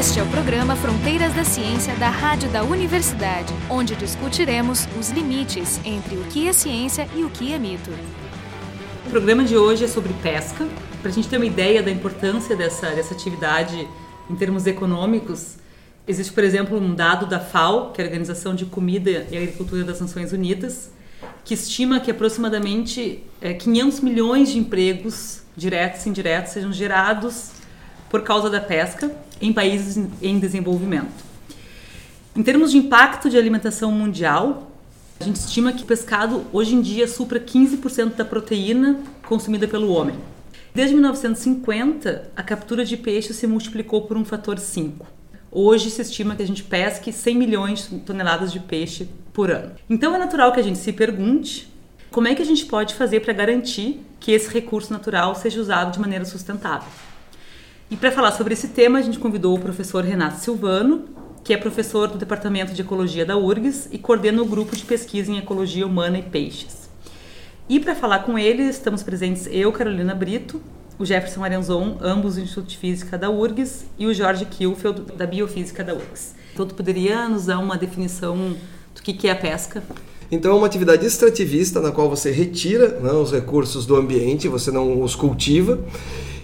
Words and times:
Este 0.00 0.18
é 0.18 0.22
o 0.22 0.26
programa 0.28 0.74
Fronteiras 0.76 1.34
da 1.34 1.44
Ciência 1.44 1.94
da 1.96 2.08
Rádio 2.08 2.48
da 2.48 2.64
Universidade, 2.64 3.52
onde 3.68 3.94
discutiremos 3.94 4.88
os 4.98 5.10
limites 5.10 5.78
entre 5.84 6.16
o 6.16 6.24
que 6.24 6.48
é 6.48 6.54
ciência 6.54 7.06
e 7.14 7.22
o 7.22 7.28
que 7.28 7.52
é 7.52 7.58
mito. 7.58 7.90
O 9.06 9.10
programa 9.10 9.44
de 9.44 9.58
hoje 9.58 9.84
é 9.84 9.86
sobre 9.86 10.14
pesca. 10.22 10.66
Para 11.02 11.10
a 11.10 11.12
gente 11.12 11.28
ter 11.28 11.36
uma 11.36 11.44
ideia 11.44 11.82
da 11.82 11.90
importância 11.90 12.56
dessa, 12.56 12.88
dessa 12.92 13.12
atividade 13.12 13.86
em 14.30 14.34
termos 14.36 14.66
econômicos, 14.66 15.56
existe, 16.08 16.32
por 16.32 16.44
exemplo, 16.44 16.78
um 16.78 16.94
dado 16.94 17.26
da 17.26 17.38
FAO, 17.38 17.92
que 17.92 18.00
é 18.00 18.04
a 18.04 18.06
Organização 18.06 18.54
de 18.54 18.64
Comida 18.64 19.26
e 19.30 19.36
Agricultura 19.36 19.84
das 19.84 20.00
Nações 20.00 20.32
Unidas, 20.32 20.90
que 21.44 21.52
estima 21.52 22.00
que 22.00 22.10
aproximadamente 22.10 23.22
é, 23.38 23.52
500 23.52 24.00
milhões 24.00 24.50
de 24.50 24.58
empregos 24.58 25.42
diretos 25.54 26.06
e 26.06 26.08
indiretos 26.08 26.54
sejam 26.54 26.72
gerados 26.72 27.59
por 28.10 28.22
causa 28.22 28.50
da 28.50 28.60
pesca 28.60 29.10
em 29.40 29.52
países 29.52 30.04
em 30.20 30.38
desenvolvimento. 30.38 31.24
Em 32.36 32.42
termos 32.42 32.72
de 32.72 32.76
impacto 32.76 33.30
de 33.30 33.38
alimentação 33.38 33.90
mundial, 33.90 34.70
a 35.18 35.24
gente 35.24 35.36
estima 35.36 35.72
que 35.72 35.82
o 35.82 35.86
pescado 35.86 36.44
hoje 36.52 36.74
em 36.74 36.80
dia 36.80 37.08
supra 37.08 37.40
15% 37.40 38.16
da 38.16 38.24
proteína 38.24 39.00
consumida 39.26 39.66
pelo 39.66 39.90
homem. 39.92 40.16
Desde 40.74 40.94
1950, 40.94 42.30
a 42.36 42.42
captura 42.42 42.84
de 42.84 42.96
peixe 42.96 43.34
se 43.34 43.46
multiplicou 43.46 44.02
por 44.02 44.16
um 44.16 44.24
fator 44.24 44.58
5. 44.58 45.06
Hoje 45.50 45.90
se 45.90 46.00
estima 46.00 46.36
que 46.36 46.42
a 46.42 46.46
gente 46.46 46.62
pesque 46.62 47.12
100 47.12 47.36
milhões 47.36 47.88
de 47.90 47.98
toneladas 47.98 48.52
de 48.52 48.60
peixe 48.60 49.08
por 49.32 49.50
ano. 49.50 49.72
Então 49.88 50.14
é 50.14 50.18
natural 50.18 50.52
que 50.52 50.60
a 50.60 50.62
gente 50.62 50.78
se 50.78 50.92
pergunte 50.92 51.68
como 52.10 52.28
é 52.28 52.34
que 52.34 52.42
a 52.42 52.46
gente 52.46 52.66
pode 52.66 52.94
fazer 52.94 53.20
para 53.20 53.32
garantir 53.32 54.00
que 54.20 54.32
esse 54.32 54.48
recurso 54.48 54.92
natural 54.92 55.34
seja 55.34 55.60
usado 55.60 55.92
de 55.92 56.00
maneira 56.00 56.24
sustentável. 56.24 56.88
E 57.90 57.96
para 57.96 58.12
falar 58.12 58.30
sobre 58.30 58.54
esse 58.54 58.68
tema, 58.68 59.00
a 59.00 59.02
gente 59.02 59.18
convidou 59.18 59.56
o 59.56 59.58
professor 59.58 60.04
Renato 60.04 60.38
Silvano, 60.38 61.06
que 61.42 61.52
é 61.52 61.56
professor 61.56 62.06
do 62.06 62.16
Departamento 62.16 62.72
de 62.72 62.82
Ecologia 62.82 63.26
da 63.26 63.36
URGS 63.36 63.88
e 63.90 63.98
coordena 63.98 64.40
o 64.40 64.44
grupo 64.44 64.76
de 64.76 64.84
pesquisa 64.84 65.32
em 65.32 65.38
ecologia 65.38 65.84
humana 65.84 66.16
e 66.16 66.22
peixes. 66.22 66.88
E 67.68 67.80
para 67.80 67.96
falar 67.96 68.20
com 68.20 68.38
ele, 68.38 68.62
estamos 68.62 69.02
presentes 69.02 69.48
eu, 69.50 69.72
Carolina 69.72 70.14
Brito, 70.14 70.62
o 71.00 71.04
Jefferson 71.04 71.42
Arenzon, 71.42 71.98
ambos 72.00 72.36
do 72.36 72.42
Instituto 72.42 72.68
de 72.68 72.78
Física 72.78 73.18
da 73.18 73.28
URGS, 73.28 73.86
e 73.98 74.06
o 74.06 74.14
Jorge 74.14 74.44
Kielfeld, 74.44 75.12
da 75.16 75.26
Biofísica 75.26 75.82
da 75.82 75.92
URGS. 75.92 76.36
Então, 76.52 76.66
tu 76.66 76.76
poderia 76.76 77.28
nos 77.28 77.46
dar 77.46 77.58
uma 77.58 77.76
definição 77.76 78.54
do 78.94 79.02
que 79.02 79.26
é 79.26 79.32
a 79.32 79.36
pesca? 79.36 79.82
Então 80.32 80.52
é 80.52 80.54
uma 80.54 80.66
atividade 80.66 81.04
extrativista 81.04 81.80
na 81.80 81.90
qual 81.90 82.08
você 82.08 82.30
retira 82.30 83.00
né, 83.00 83.10
os 83.10 83.32
recursos 83.32 83.84
do 83.84 83.96
ambiente, 83.96 84.46
você 84.46 84.70
não 84.70 85.02
os 85.02 85.16
cultiva. 85.16 85.80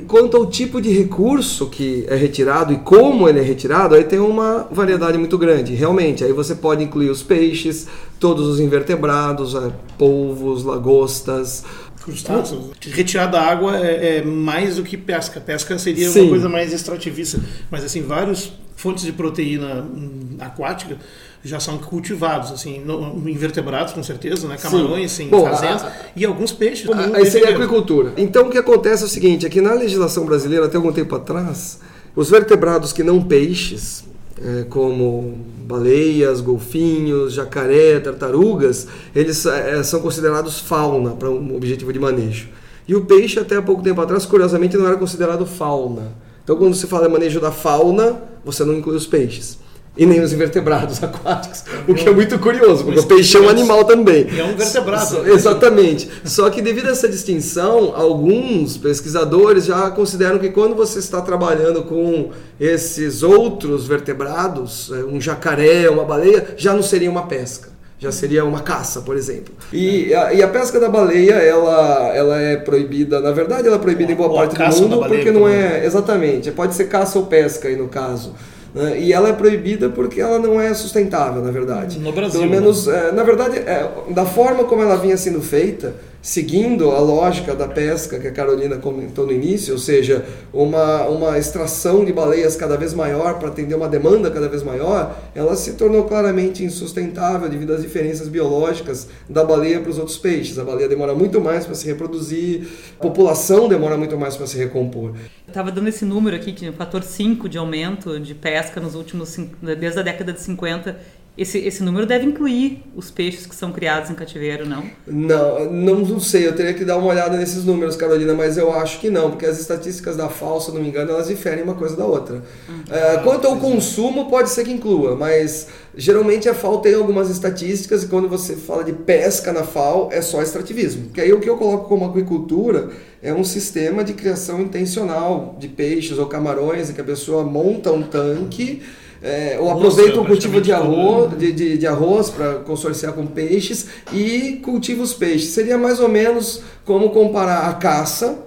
Quanto 0.06 0.36
ao 0.36 0.46
tipo 0.46 0.80
de 0.80 0.90
recurso 0.90 1.66
que 1.68 2.04
é 2.08 2.14
retirado 2.14 2.72
e 2.72 2.78
como 2.78 3.28
ele 3.28 3.40
é 3.40 3.42
retirado, 3.42 3.94
aí 3.94 4.04
tem 4.04 4.18
uma 4.18 4.68
variedade 4.70 5.18
muito 5.18 5.36
grande. 5.36 5.74
Realmente, 5.74 6.24
aí 6.24 6.32
você 6.32 6.54
pode 6.54 6.84
incluir 6.84 7.10
os 7.10 7.22
peixes, 7.22 7.86
todos 8.20 8.46
os 8.46 8.60
invertebrados, 8.60 9.54
é, 9.54 9.72
polvos, 9.98 10.64
lagostas, 10.64 11.64
crustáceos. 12.02 12.70
Retirar 12.80 13.26
da 13.26 13.42
água 13.42 13.76
é, 13.78 14.18
é, 14.18 14.24
mais 14.24 14.76
do 14.76 14.82
que 14.82 14.96
pesca. 14.96 15.40
Pesca 15.40 15.76
seria 15.78 16.08
Sim. 16.08 16.22
uma 16.22 16.28
coisa 16.30 16.48
mais 16.48 16.72
extrativista. 16.72 17.40
Mas 17.70 17.84
assim, 17.84 18.02
várias 18.02 18.52
fontes 18.76 19.04
de 19.04 19.12
proteína 19.12 19.82
hum, 19.82 20.36
aquática 20.38 20.98
já 21.46 21.60
são 21.60 21.78
cultivados, 21.78 22.50
assim, 22.50 22.80
no, 22.80 23.28
invertebrados 23.28 23.92
com 23.92 24.02
certeza, 24.02 24.48
né? 24.48 24.56
Camarões, 24.56 25.12
sim, 25.12 25.28
Bom, 25.28 25.44
fazendas, 25.44 25.84
a, 25.84 25.92
e 26.14 26.24
alguns 26.24 26.52
peixes. 26.52 26.90
A, 26.90 27.16
aí 27.16 27.30
seria 27.30 27.50
agricultura. 27.50 28.12
Então 28.16 28.48
o 28.48 28.50
que 28.50 28.58
acontece 28.58 29.04
é 29.04 29.06
o 29.06 29.08
seguinte, 29.08 29.46
aqui 29.46 29.60
na 29.60 29.72
legislação 29.72 30.26
brasileira, 30.26 30.66
até 30.66 30.76
algum 30.76 30.92
tempo 30.92 31.14
atrás, 31.14 31.78
os 32.14 32.28
vertebrados 32.28 32.92
que 32.92 33.02
não 33.02 33.22
peixes, 33.22 34.04
é, 34.42 34.64
como 34.64 35.38
baleias, 35.66 36.40
golfinhos, 36.40 37.32
jacaré, 37.32 38.00
tartarugas, 38.00 38.88
eles 39.14 39.46
é, 39.46 39.82
são 39.82 40.00
considerados 40.00 40.58
fauna 40.60 41.10
para 41.10 41.30
um 41.30 41.56
objetivo 41.56 41.92
de 41.92 41.98
manejo. 41.98 42.48
E 42.88 42.94
o 42.94 43.04
peixe, 43.04 43.38
até 43.38 43.56
há 43.56 43.62
pouco 43.62 43.82
tempo 43.82 44.00
atrás, 44.00 44.26
curiosamente, 44.26 44.76
não 44.76 44.86
era 44.86 44.96
considerado 44.96 45.46
fauna. 45.46 46.12
Então, 46.42 46.56
quando 46.56 46.74
se 46.74 46.86
fala 46.86 47.08
em 47.08 47.10
manejo 47.10 47.40
da 47.40 47.50
fauna, 47.50 48.22
você 48.44 48.64
não 48.64 48.74
inclui 48.74 48.96
os 48.96 49.06
peixes 49.06 49.58
e 49.96 50.04
nem 50.04 50.20
os 50.20 50.32
invertebrados 50.32 51.02
aquáticos, 51.04 51.64
o 51.88 51.94
que 51.94 52.08
é 52.08 52.12
muito 52.12 52.38
curioso, 52.38 52.84
porque 52.84 53.00
o 53.00 53.06
peixe 53.06 53.36
é 53.36 53.40
um 53.40 53.48
animal 53.48 53.84
também. 53.84 54.26
É 54.38 54.44
um 54.44 54.56
vertebrado. 54.56 55.28
Exatamente. 55.28 56.08
Só 56.24 56.50
que 56.50 56.60
devido 56.60 56.86
a 56.86 56.90
essa 56.90 57.08
distinção, 57.08 57.94
alguns 57.94 58.76
pesquisadores 58.76 59.64
já 59.64 59.90
consideram 59.90 60.38
que 60.38 60.50
quando 60.50 60.74
você 60.74 60.98
está 60.98 61.20
trabalhando 61.20 61.82
com 61.84 62.30
esses 62.60 63.22
outros 63.22 63.86
vertebrados, 63.86 64.90
é, 64.92 65.04
um 65.04 65.20
jacaré, 65.20 65.88
uma 65.88 66.04
baleia, 66.04 66.54
já 66.56 66.74
não 66.74 66.82
seria 66.82 67.10
uma 67.10 67.26
pesca 67.26 67.76
já 67.98 68.12
seria 68.12 68.44
uma 68.44 68.60
caça, 68.60 69.00
por 69.00 69.16
exemplo. 69.16 69.54
E 69.72 70.12
a, 70.14 70.32
e 70.32 70.42
a, 70.42 70.48
pesca 70.48 70.78
da 70.78 70.88
baleia, 70.88 71.34
ela, 71.34 72.14
ela 72.14 72.38
é 72.38 72.56
proibida, 72.56 73.20
na 73.20 73.32
verdade 73.32 73.66
ela 73.66 73.76
é 73.76 73.80
proibida 73.80 74.12
em 74.12 74.14
boa 74.14 74.32
parte 74.32 74.54
do 74.54 74.82
mundo, 74.82 75.08
porque 75.08 75.30
não 75.30 75.48
é, 75.48 75.84
exatamente, 75.84 76.50
pode 76.50 76.74
ser 76.74 76.84
caça 76.88 77.18
ou 77.18 77.26
pesca 77.26 77.68
aí 77.68 77.76
no 77.76 77.88
caso. 77.88 78.34
Né? 78.76 79.00
E 79.00 79.12
ela 79.12 79.30
é 79.30 79.32
proibida 79.32 79.88
porque 79.88 80.20
ela 80.20 80.38
não 80.38 80.60
é 80.60 80.74
sustentável, 80.74 81.42
na 81.42 81.50
verdade. 81.50 81.98
No 81.98 82.12
Brasil. 82.12 82.38
Pelo 82.38 82.52
menos, 82.52 82.86
né? 82.86 83.08
é, 83.08 83.12
na 83.12 83.22
verdade, 83.24 83.56
é, 83.56 83.90
da 84.10 84.26
forma 84.26 84.64
como 84.64 84.82
ela 84.82 84.96
vinha 84.96 85.16
sendo 85.16 85.40
feita, 85.40 85.94
seguindo 86.26 86.90
a 86.90 86.98
lógica 86.98 87.54
da 87.54 87.68
pesca 87.68 88.18
que 88.18 88.26
a 88.26 88.32
Carolina 88.32 88.78
comentou 88.78 89.24
no 89.24 89.32
início, 89.32 89.72
ou 89.72 89.78
seja, 89.78 90.26
uma, 90.52 91.04
uma 91.04 91.38
extração 91.38 92.04
de 92.04 92.12
baleias 92.12 92.56
cada 92.56 92.76
vez 92.76 92.92
maior 92.92 93.38
para 93.38 93.46
atender 93.46 93.76
uma 93.76 93.88
demanda 93.88 94.28
cada 94.28 94.48
vez 94.48 94.64
maior, 94.64 95.16
ela 95.36 95.54
se 95.54 95.74
tornou 95.74 96.02
claramente 96.02 96.64
insustentável 96.64 97.48
devido 97.48 97.72
às 97.72 97.80
diferenças 97.80 98.26
biológicas 98.26 99.06
da 99.30 99.44
baleia 99.44 99.78
para 99.78 99.88
os 99.88 99.98
outros 99.98 100.18
peixes. 100.18 100.58
A 100.58 100.64
baleia 100.64 100.88
demora 100.88 101.14
muito 101.14 101.40
mais 101.40 101.64
para 101.64 101.76
se 101.76 101.86
reproduzir, 101.86 102.66
a 102.98 103.02
população 103.02 103.68
demora 103.68 103.96
muito 103.96 104.18
mais 104.18 104.36
para 104.36 104.48
se 104.48 104.58
recompor. 104.58 105.10
Eu 105.10 105.14
estava 105.46 105.70
dando 105.70 105.86
esse 105.86 106.04
número 106.04 106.34
aqui, 106.34 106.52
que 106.52 106.66
é 106.66 106.70
o 106.70 106.72
fator 106.72 107.04
5 107.04 107.48
de 107.48 107.56
aumento 107.56 108.18
de 108.18 108.34
pesca 108.34 108.80
nos 108.80 108.96
últimos, 108.96 109.38
desde 109.78 110.00
a 110.00 110.02
década 110.02 110.32
de 110.32 110.40
50 110.40 110.98
esse, 111.36 111.58
esse 111.58 111.82
número 111.82 112.06
deve 112.06 112.24
incluir 112.24 112.82
os 112.94 113.10
peixes 113.10 113.44
que 113.44 113.54
são 113.54 113.70
criados 113.70 114.10
em 114.10 114.14
cativeiro, 114.14 114.66
não? 114.66 114.84
Não, 115.06 115.70
não, 115.70 115.94
não 115.96 116.20
sei, 116.20 116.46
eu 116.46 116.54
teria 116.54 116.72
que 116.72 116.82
dar 116.82 116.96
uma 116.96 117.08
olhada 117.08 117.36
nesses 117.36 117.62
números, 117.62 117.94
Carolina, 117.94 118.32
mas 118.32 118.56
eu 118.56 118.72
acho 118.72 118.98
que 119.00 119.10
não, 119.10 119.30
porque 119.30 119.44
as 119.44 119.60
estatísticas 119.60 120.16
da 120.16 120.30
FAO, 120.30 120.60
se 120.60 120.72
não 120.72 120.80
me 120.80 120.88
engano, 120.88 121.10
elas 121.10 121.28
diferem 121.28 121.62
uma 121.62 121.74
coisa 121.74 121.94
da 121.94 122.06
outra. 122.06 122.42
Uhum. 122.68 122.84
É, 122.90 123.18
quanto 123.18 123.46
ao 123.46 123.58
consumo, 123.58 124.30
pode 124.30 124.48
ser 124.48 124.64
que 124.64 124.72
inclua, 124.72 125.14
mas 125.14 125.68
geralmente 125.94 126.48
a 126.48 126.54
FAO 126.54 126.78
tem 126.78 126.94
algumas 126.94 127.28
estatísticas 127.28 128.04
e 128.04 128.06
quando 128.08 128.28
você 128.28 128.56
fala 128.56 128.82
de 128.82 128.94
pesca 128.94 129.52
na 129.52 129.62
FAO, 129.62 130.08
é 130.10 130.22
só 130.22 130.40
extrativismo. 130.40 131.04
Porque 131.04 131.20
aí 131.20 131.32
o 131.34 131.40
que 131.40 131.50
eu 131.50 131.58
coloco 131.58 131.86
como 131.86 132.06
aquicultura 132.06 132.88
é 133.22 133.34
um 133.34 133.44
sistema 133.44 134.02
de 134.02 134.14
criação 134.14 134.62
intencional 134.62 135.54
de 135.58 135.68
peixes 135.68 136.16
ou 136.16 136.26
camarões, 136.26 136.88
em 136.88 136.94
que 136.94 137.00
a 137.00 137.04
pessoa 137.04 137.44
monta 137.44 137.92
um 137.92 138.02
tanque 138.02 138.82
é, 139.22 139.58
ou 139.60 139.70
aproveita 139.70 140.20
o 140.20 140.24
cultivo 140.24 140.60
de 140.60 140.72
arroz, 140.72 141.36
de, 141.38 141.52
de, 141.52 141.78
de 141.78 141.86
arroz 141.86 142.30
para 142.30 142.56
consorciar 142.56 143.12
com 143.12 143.26
peixes 143.26 143.86
e 144.12 144.60
cultiva 144.62 145.02
os 145.02 145.14
peixes. 145.14 145.50
Seria 145.50 145.78
mais 145.78 146.00
ou 146.00 146.08
menos 146.08 146.62
como 146.84 147.10
comparar 147.10 147.68
a 147.68 147.74
caça, 147.74 148.46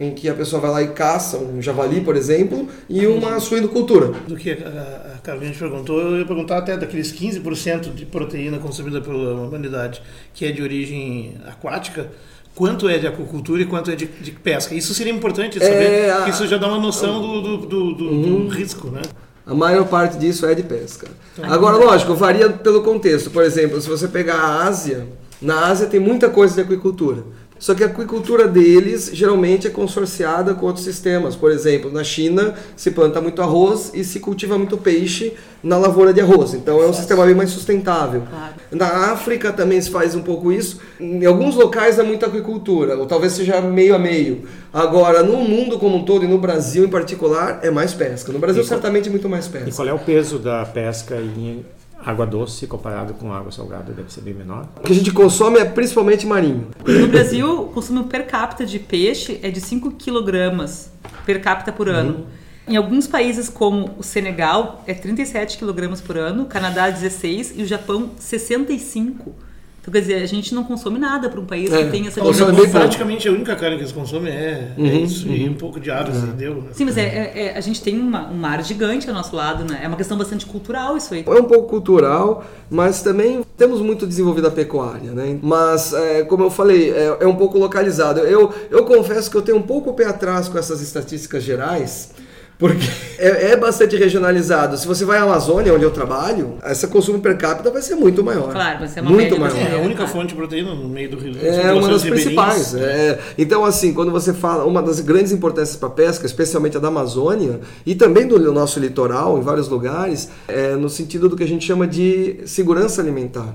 em 0.00 0.14
que 0.14 0.28
a 0.28 0.34
pessoa 0.34 0.62
vai 0.62 0.70
lá 0.70 0.82
e 0.82 0.88
caça 0.88 1.38
um 1.38 1.60
javali, 1.60 2.00
por 2.00 2.14
exemplo, 2.14 2.68
e 2.88 3.06
uma 3.06 3.40
suinocultura. 3.40 4.12
Do 4.28 4.36
que 4.36 4.52
a 4.52 5.18
Carolina 5.22 5.54
perguntou, 5.58 6.00
eu 6.00 6.18
ia 6.18 6.24
perguntar 6.24 6.58
até 6.58 6.76
daqueles 6.76 7.12
15% 7.12 7.92
de 7.92 8.06
proteína 8.06 8.58
consumida 8.58 9.00
pela 9.00 9.34
humanidade 9.42 10.00
que 10.32 10.44
é 10.44 10.52
de 10.52 10.62
origem 10.62 11.34
aquática, 11.46 12.08
quanto 12.54 12.88
é 12.88 12.98
de 12.98 13.06
aquacultura 13.06 13.62
e 13.62 13.66
quanto 13.66 13.90
é 13.90 13.96
de, 13.96 14.06
de 14.06 14.32
pesca. 14.32 14.74
Isso 14.74 14.94
seria 14.94 15.12
importante 15.12 15.58
saber, 15.58 16.06
é, 16.06 16.10
a... 16.10 16.28
isso 16.28 16.46
já 16.46 16.56
dá 16.58 16.68
uma 16.68 16.78
noção 16.78 17.20
do, 17.20 17.40
do, 17.40 17.56
do, 17.66 17.94
do, 17.94 18.04
uhum. 18.04 18.46
do 18.46 18.48
risco, 18.48 18.88
né? 18.90 19.02
A 19.48 19.54
maior 19.54 19.86
parte 19.86 20.18
disso 20.18 20.44
é 20.44 20.54
de 20.54 20.62
pesca. 20.62 21.08
Agora, 21.42 21.78
lógico, 21.78 22.14
varia 22.14 22.50
pelo 22.50 22.82
contexto. 22.82 23.30
Por 23.30 23.42
exemplo, 23.42 23.80
se 23.80 23.88
você 23.88 24.06
pegar 24.06 24.34
a 24.34 24.64
Ásia, 24.64 25.08
na 25.40 25.68
Ásia 25.68 25.86
tem 25.86 25.98
muita 25.98 26.28
coisa 26.28 26.54
de 26.54 26.60
aquicultura. 26.60 27.24
Só 27.58 27.74
que 27.74 27.82
a 27.82 27.86
aquicultura 27.86 28.46
deles 28.46 29.10
geralmente 29.12 29.66
é 29.66 29.70
consorciada 29.70 30.54
com 30.54 30.66
outros 30.66 30.84
sistemas. 30.84 31.34
Por 31.34 31.50
exemplo, 31.50 31.90
na 31.90 32.04
China 32.04 32.54
se 32.76 32.90
planta 32.90 33.20
muito 33.20 33.42
arroz 33.42 33.90
e 33.94 34.04
se 34.04 34.20
cultiva 34.20 34.56
muito 34.56 34.76
peixe 34.76 35.34
na 35.62 35.76
lavoura 35.76 36.12
de 36.12 36.20
arroz. 36.20 36.54
Então 36.54 36.80
é 36.82 36.86
um 36.86 36.92
sistema 36.92 37.26
bem 37.26 37.34
mais 37.34 37.50
sustentável. 37.50 38.22
Claro. 38.28 38.54
Na 38.70 39.12
África 39.12 39.52
também 39.52 39.80
se 39.80 39.90
faz 39.90 40.14
um 40.14 40.22
pouco 40.22 40.52
isso. 40.52 40.80
Em 41.00 41.24
alguns 41.24 41.56
locais 41.56 41.98
é 41.98 42.02
muita 42.02 42.26
aquicultura, 42.26 42.96
ou 42.96 43.06
talvez 43.06 43.32
seja 43.32 43.60
meio 43.60 43.94
a 43.94 43.98
meio. 43.98 44.44
Agora, 44.72 45.22
no 45.22 45.38
mundo 45.38 45.78
como 45.78 45.96
um 45.96 46.04
todo 46.04 46.24
e 46.24 46.28
no 46.28 46.38
Brasil 46.38 46.84
em 46.84 46.88
particular, 46.88 47.60
é 47.62 47.70
mais 47.70 47.92
pesca. 47.92 48.32
No 48.32 48.38
Brasil, 48.38 48.62
e 48.62 48.66
certamente, 48.66 49.08
é 49.08 49.10
muito 49.10 49.28
mais 49.28 49.48
pesca. 49.48 49.68
E 49.68 49.72
qual 49.72 49.88
é 49.88 49.92
o 49.92 49.98
peso 49.98 50.38
da 50.38 50.64
pesca 50.64 51.16
em 51.16 51.64
água 52.04 52.26
doce 52.26 52.66
comparado 52.66 53.14
com 53.14 53.32
água 53.32 53.50
salgada 53.50 53.92
deve 53.92 54.12
ser 54.12 54.20
bem 54.20 54.34
menor. 54.34 54.68
O 54.76 54.82
que 54.82 54.92
a 54.92 54.94
gente 54.94 55.12
consome 55.12 55.58
é 55.58 55.64
principalmente 55.64 56.26
marinho. 56.26 56.68
No 56.86 57.08
Brasil, 57.08 57.62
o 57.62 57.68
consumo 57.68 58.04
per 58.04 58.26
capita 58.26 58.64
de 58.64 58.78
peixe 58.78 59.40
é 59.42 59.50
de 59.50 59.60
5 59.60 59.92
kg 59.92 60.66
per 61.26 61.40
capita 61.40 61.72
por 61.72 61.88
ano. 61.88 62.14
Uhum. 62.14 62.26
Em 62.68 62.76
alguns 62.76 63.06
países, 63.06 63.48
como 63.48 63.94
o 63.98 64.02
Senegal, 64.02 64.84
é 64.86 64.92
37 64.92 65.56
quilogramas 65.56 66.00
por 66.00 66.18
ano, 66.18 66.44
Canadá 66.44 66.90
16 66.90 67.54
e 67.56 67.62
o 67.62 67.66
Japão 67.66 68.10
65 68.18 69.47
então, 69.88 69.92
quer 69.92 70.00
dizer, 70.00 70.22
a 70.22 70.26
gente 70.26 70.54
não 70.54 70.64
consome 70.64 70.98
nada 70.98 71.28
para 71.28 71.40
um 71.40 71.44
país 71.46 71.72
é. 71.72 71.84
que 71.84 71.90
tem 71.90 72.06
essa 72.06 72.20
dimensão. 72.20 72.50
É 72.50 72.68
praticamente 72.68 73.28
a 73.28 73.32
única 73.32 73.56
carne 73.56 73.76
que 73.76 73.82
eles 73.82 73.92
consomem 73.92 74.32
é, 74.32 74.72
é 74.76 74.80
uhum, 74.80 74.86
é 74.86 74.94
isso, 74.96 75.26
uhum. 75.26 75.34
e 75.34 75.48
um 75.48 75.54
pouco 75.54 75.80
de 75.80 75.90
aves, 75.90 76.22
é. 76.22 76.26
deu. 76.26 76.56
Né? 76.56 76.68
Sim, 76.72 76.84
mas 76.84 76.96
é, 76.96 77.02
é, 77.02 77.46
é, 77.46 77.56
a 77.56 77.60
gente 77.60 77.82
tem 77.82 77.98
uma, 77.98 78.28
um 78.28 78.36
mar 78.36 78.62
gigante 78.62 79.08
ao 79.08 79.14
nosso 79.14 79.34
lado, 79.34 79.64
né? 79.64 79.80
É 79.82 79.88
uma 79.88 79.96
questão 79.96 80.16
bastante 80.18 80.44
cultural 80.46 80.96
isso 80.96 81.14
aí. 81.14 81.24
É 81.26 81.30
um 81.30 81.44
pouco 81.44 81.68
cultural, 81.68 82.44
mas 82.70 83.02
também 83.02 83.42
temos 83.56 83.80
muito 83.80 84.06
desenvolvida 84.06 84.48
a 84.48 84.50
pecuária, 84.50 85.12
né? 85.12 85.38
Mas, 85.42 85.94
como 86.28 86.44
eu 86.44 86.50
falei, 86.50 86.90
é, 86.90 87.26
um 87.26 87.36
pouco 87.36 87.58
localizado. 87.58 88.20
Eu, 88.20 88.52
eu 88.70 88.84
confesso 88.84 89.30
que 89.30 89.36
eu 89.36 89.42
tenho 89.42 89.58
um 89.58 89.62
pouco 89.62 89.90
o 89.90 89.94
pé 89.94 90.06
atrás 90.06 90.48
com 90.48 90.58
essas 90.58 90.80
estatísticas 90.80 91.42
gerais, 91.42 92.10
porque 92.58 92.86
é, 93.18 93.52
é, 93.52 93.56
bastante 93.56 93.96
regionalizado. 93.96 94.76
Se 94.76 94.86
você 94.86 95.04
vai 95.04 95.18
à 95.18 95.22
Amazônia, 95.22 95.72
onde 95.72 95.84
eu 95.84 95.92
trabalho, 95.92 96.58
essa 96.62 96.88
consumo 96.88 97.20
per 97.20 97.38
capita 97.38 97.70
vai 97.70 97.80
ser 97.80 97.94
muito 97.94 98.22
maior. 98.24 98.50
Claro, 98.50 98.80
vai 98.80 98.88
ser 98.88 99.00
uma 99.00 99.10
muito 99.10 99.38
maior. 99.38 99.56
É 99.56 99.76
a 99.76 99.80
única 99.80 100.08
fonte 100.08 100.28
de 100.30 100.34
proteína 100.34 100.74
no 100.74 100.88
meio 100.88 101.08
do 101.08 101.18
Rio. 101.18 101.36
É 101.40 101.72
uma 101.72 101.88
das 101.88 102.02
principais. 102.02 102.74
É. 102.74 103.20
Então, 103.38 103.64
assim, 103.64 103.94
quando 103.94 104.10
você 104.10 104.34
fala, 104.34 104.64
uma 104.64 104.82
das 104.82 104.98
grandes 104.98 105.30
importâncias 105.30 105.76
para 105.76 105.88
a 105.88 105.92
pesca, 105.92 106.26
especialmente 106.26 106.76
a 106.76 106.80
da 106.80 106.88
Amazônia 106.88 107.60
e 107.86 107.94
também 107.94 108.26
do 108.26 108.52
nosso 108.52 108.80
litoral, 108.80 109.38
em 109.38 109.42
vários 109.42 109.68
lugares, 109.68 110.28
é 110.48 110.74
no 110.74 110.88
sentido 110.88 111.28
do 111.28 111.36
que 111.36 111.44
a 111.44 111.48
gente 111.48 111.64
chama 111.64 111.86
de 111.86 112.40
segurança 112.44 113.00
alimentar. 113.00 113.54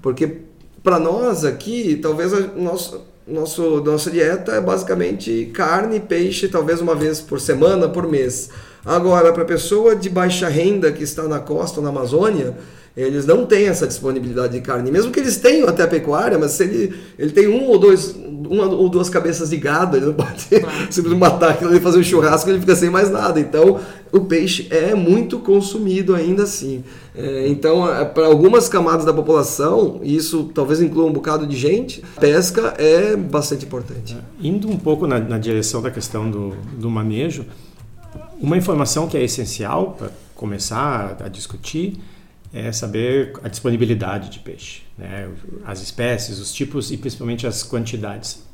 Porque 0.00 0.38
para 0.82 0.98
nós 0.98 1.44
aqui, 1.44 1.98
talvez 2.00 2.32
o 2.32 2.52
nosso 2.56 3.02
nosso, 3.28 3.80
nossa 3.82 4.10
dieta 4.10 4.52
é 4.52 4.60
basicamente 4.60 5.50
carne, 5.54 6.00
peixe, 6.00 6.48
talvez 6.48 6.80
uma 6.80 6.94
vez 6.94 7.20
por 7.20 7.40
semana, 7.40 7.88
por 7.88 8.08
mês. 8.08 8.50
Agora, 8.84 9.32
para 9.32 9.44
pessoa 9.44 9.94
de 9.94 10.08
baixa 10.08 10.48
renda 10.48 10.90
que 10.90 11.02
está 11.02 11.24
na 11.24 11.38
costa, 11.38 11.80
na 11.80 11.90
Amazônia, 11.90 12.56
eles 13.02 13.24
não 13.24 13.46
têm 13.46 13.68
essa 13.68 13.86
disponibilidade 13.86 14.54
de 14.54 14.60
carne. 14.60 14.90
Mesmo 14.90 15.12
que 15.12 15.20
eles 15.20 15.36
tenham 15.36 15.68
até 15.68 15.84
a 15.84 15.86
pecuária, 15.86 16.36
mas 16.36 16.52
se 16.52 16.64
ele, 16.64 16.94
ele 17.16 17.30
tem 17.30 17.46
um 17.46 17.68
ou 17.68 17.78
dois, 17.78 18.12
uma 18.16 18.66
ou 18.66 18.88
duas 18.88 19.08
cabeças 19.08 19.50
de 19.50 19.56
gado, 19.56 19.96
ele 19.96 20.06
não 20.06 20.14
pode 20.14 20.40
simplesmente 20.90 21.14
matar 21.20 21.50
aquilo 21.50 21.76
e 21.76 21.80
fazer 21.80 21.98
um 21.98 22.02
churrasco, 22.02 22.50
ele 22.50 22.58
fica 22.58 22.74
sem 22.74 22.90
mais 22.90 23.08
nada. 23.08 23.38
Então, 23.38 23.78
o 24.10 24.20
peixe 24.20 24.66
é 24.70 24.96
muito 24.96 25.38
consumido 25.38 26.12
ainda 26.12 26.42
assim. 26.42 26.82
É, 27.14 27.46
então, 27.46 27.88
é, 27.88 28.04
para 28.04 28.26
algumas 28.26 28.68
camadas 28.68 29.04
da 29.04 29.12
população, 29.12 30.00
e 30.02 30.16
isso 30.16 30.50
talvez 30.52 30.80
inclua 30.80 31.06
um 31.06 31.12
bocado 31.12 31.46
de 31.46 31.56
gente, 31.56 32.02
pesca 32.18 32.74
é 32.78 33.14
bastante 33.14 33.64
importante. 33.64 34.16
É, 34.16 34.46
indo 34.46 34.68
um 34.68 34.76
pouco 34.76 35.06
na, 35.06 35.20
na 35.20 35.38
direção 35.38 35.80
da 35.80 35.90
questão 35.90 36.28
do, 36.28 36.56
do 36.76 36.90
manejo, 36.90 37.44
uma 38.40 38.56
informação 38.56 39.06
que 39.06 39.16
é 39.16 39.22
essencial 39.22 39.94
para 39.96 40.10
começar 40.34 41.16
a 41.24 41.28
discutir 41.28 41.98
é 42.52 42.72
saber 42.72 43.32
a 43.42 43.48
disponibilidade 43.48 44.30
de 44.30 44.38
peixe, 44.38 44.82
né? 44.96 45.28
as 45.64 45.82
espécies, 45.82 46.38
os 46.38 46.52
tipos 46.52 46.90
e 46.90 46.96
principalmente 46.96 47.46
as 47.46 47.62
quantidades. 47.62 48.46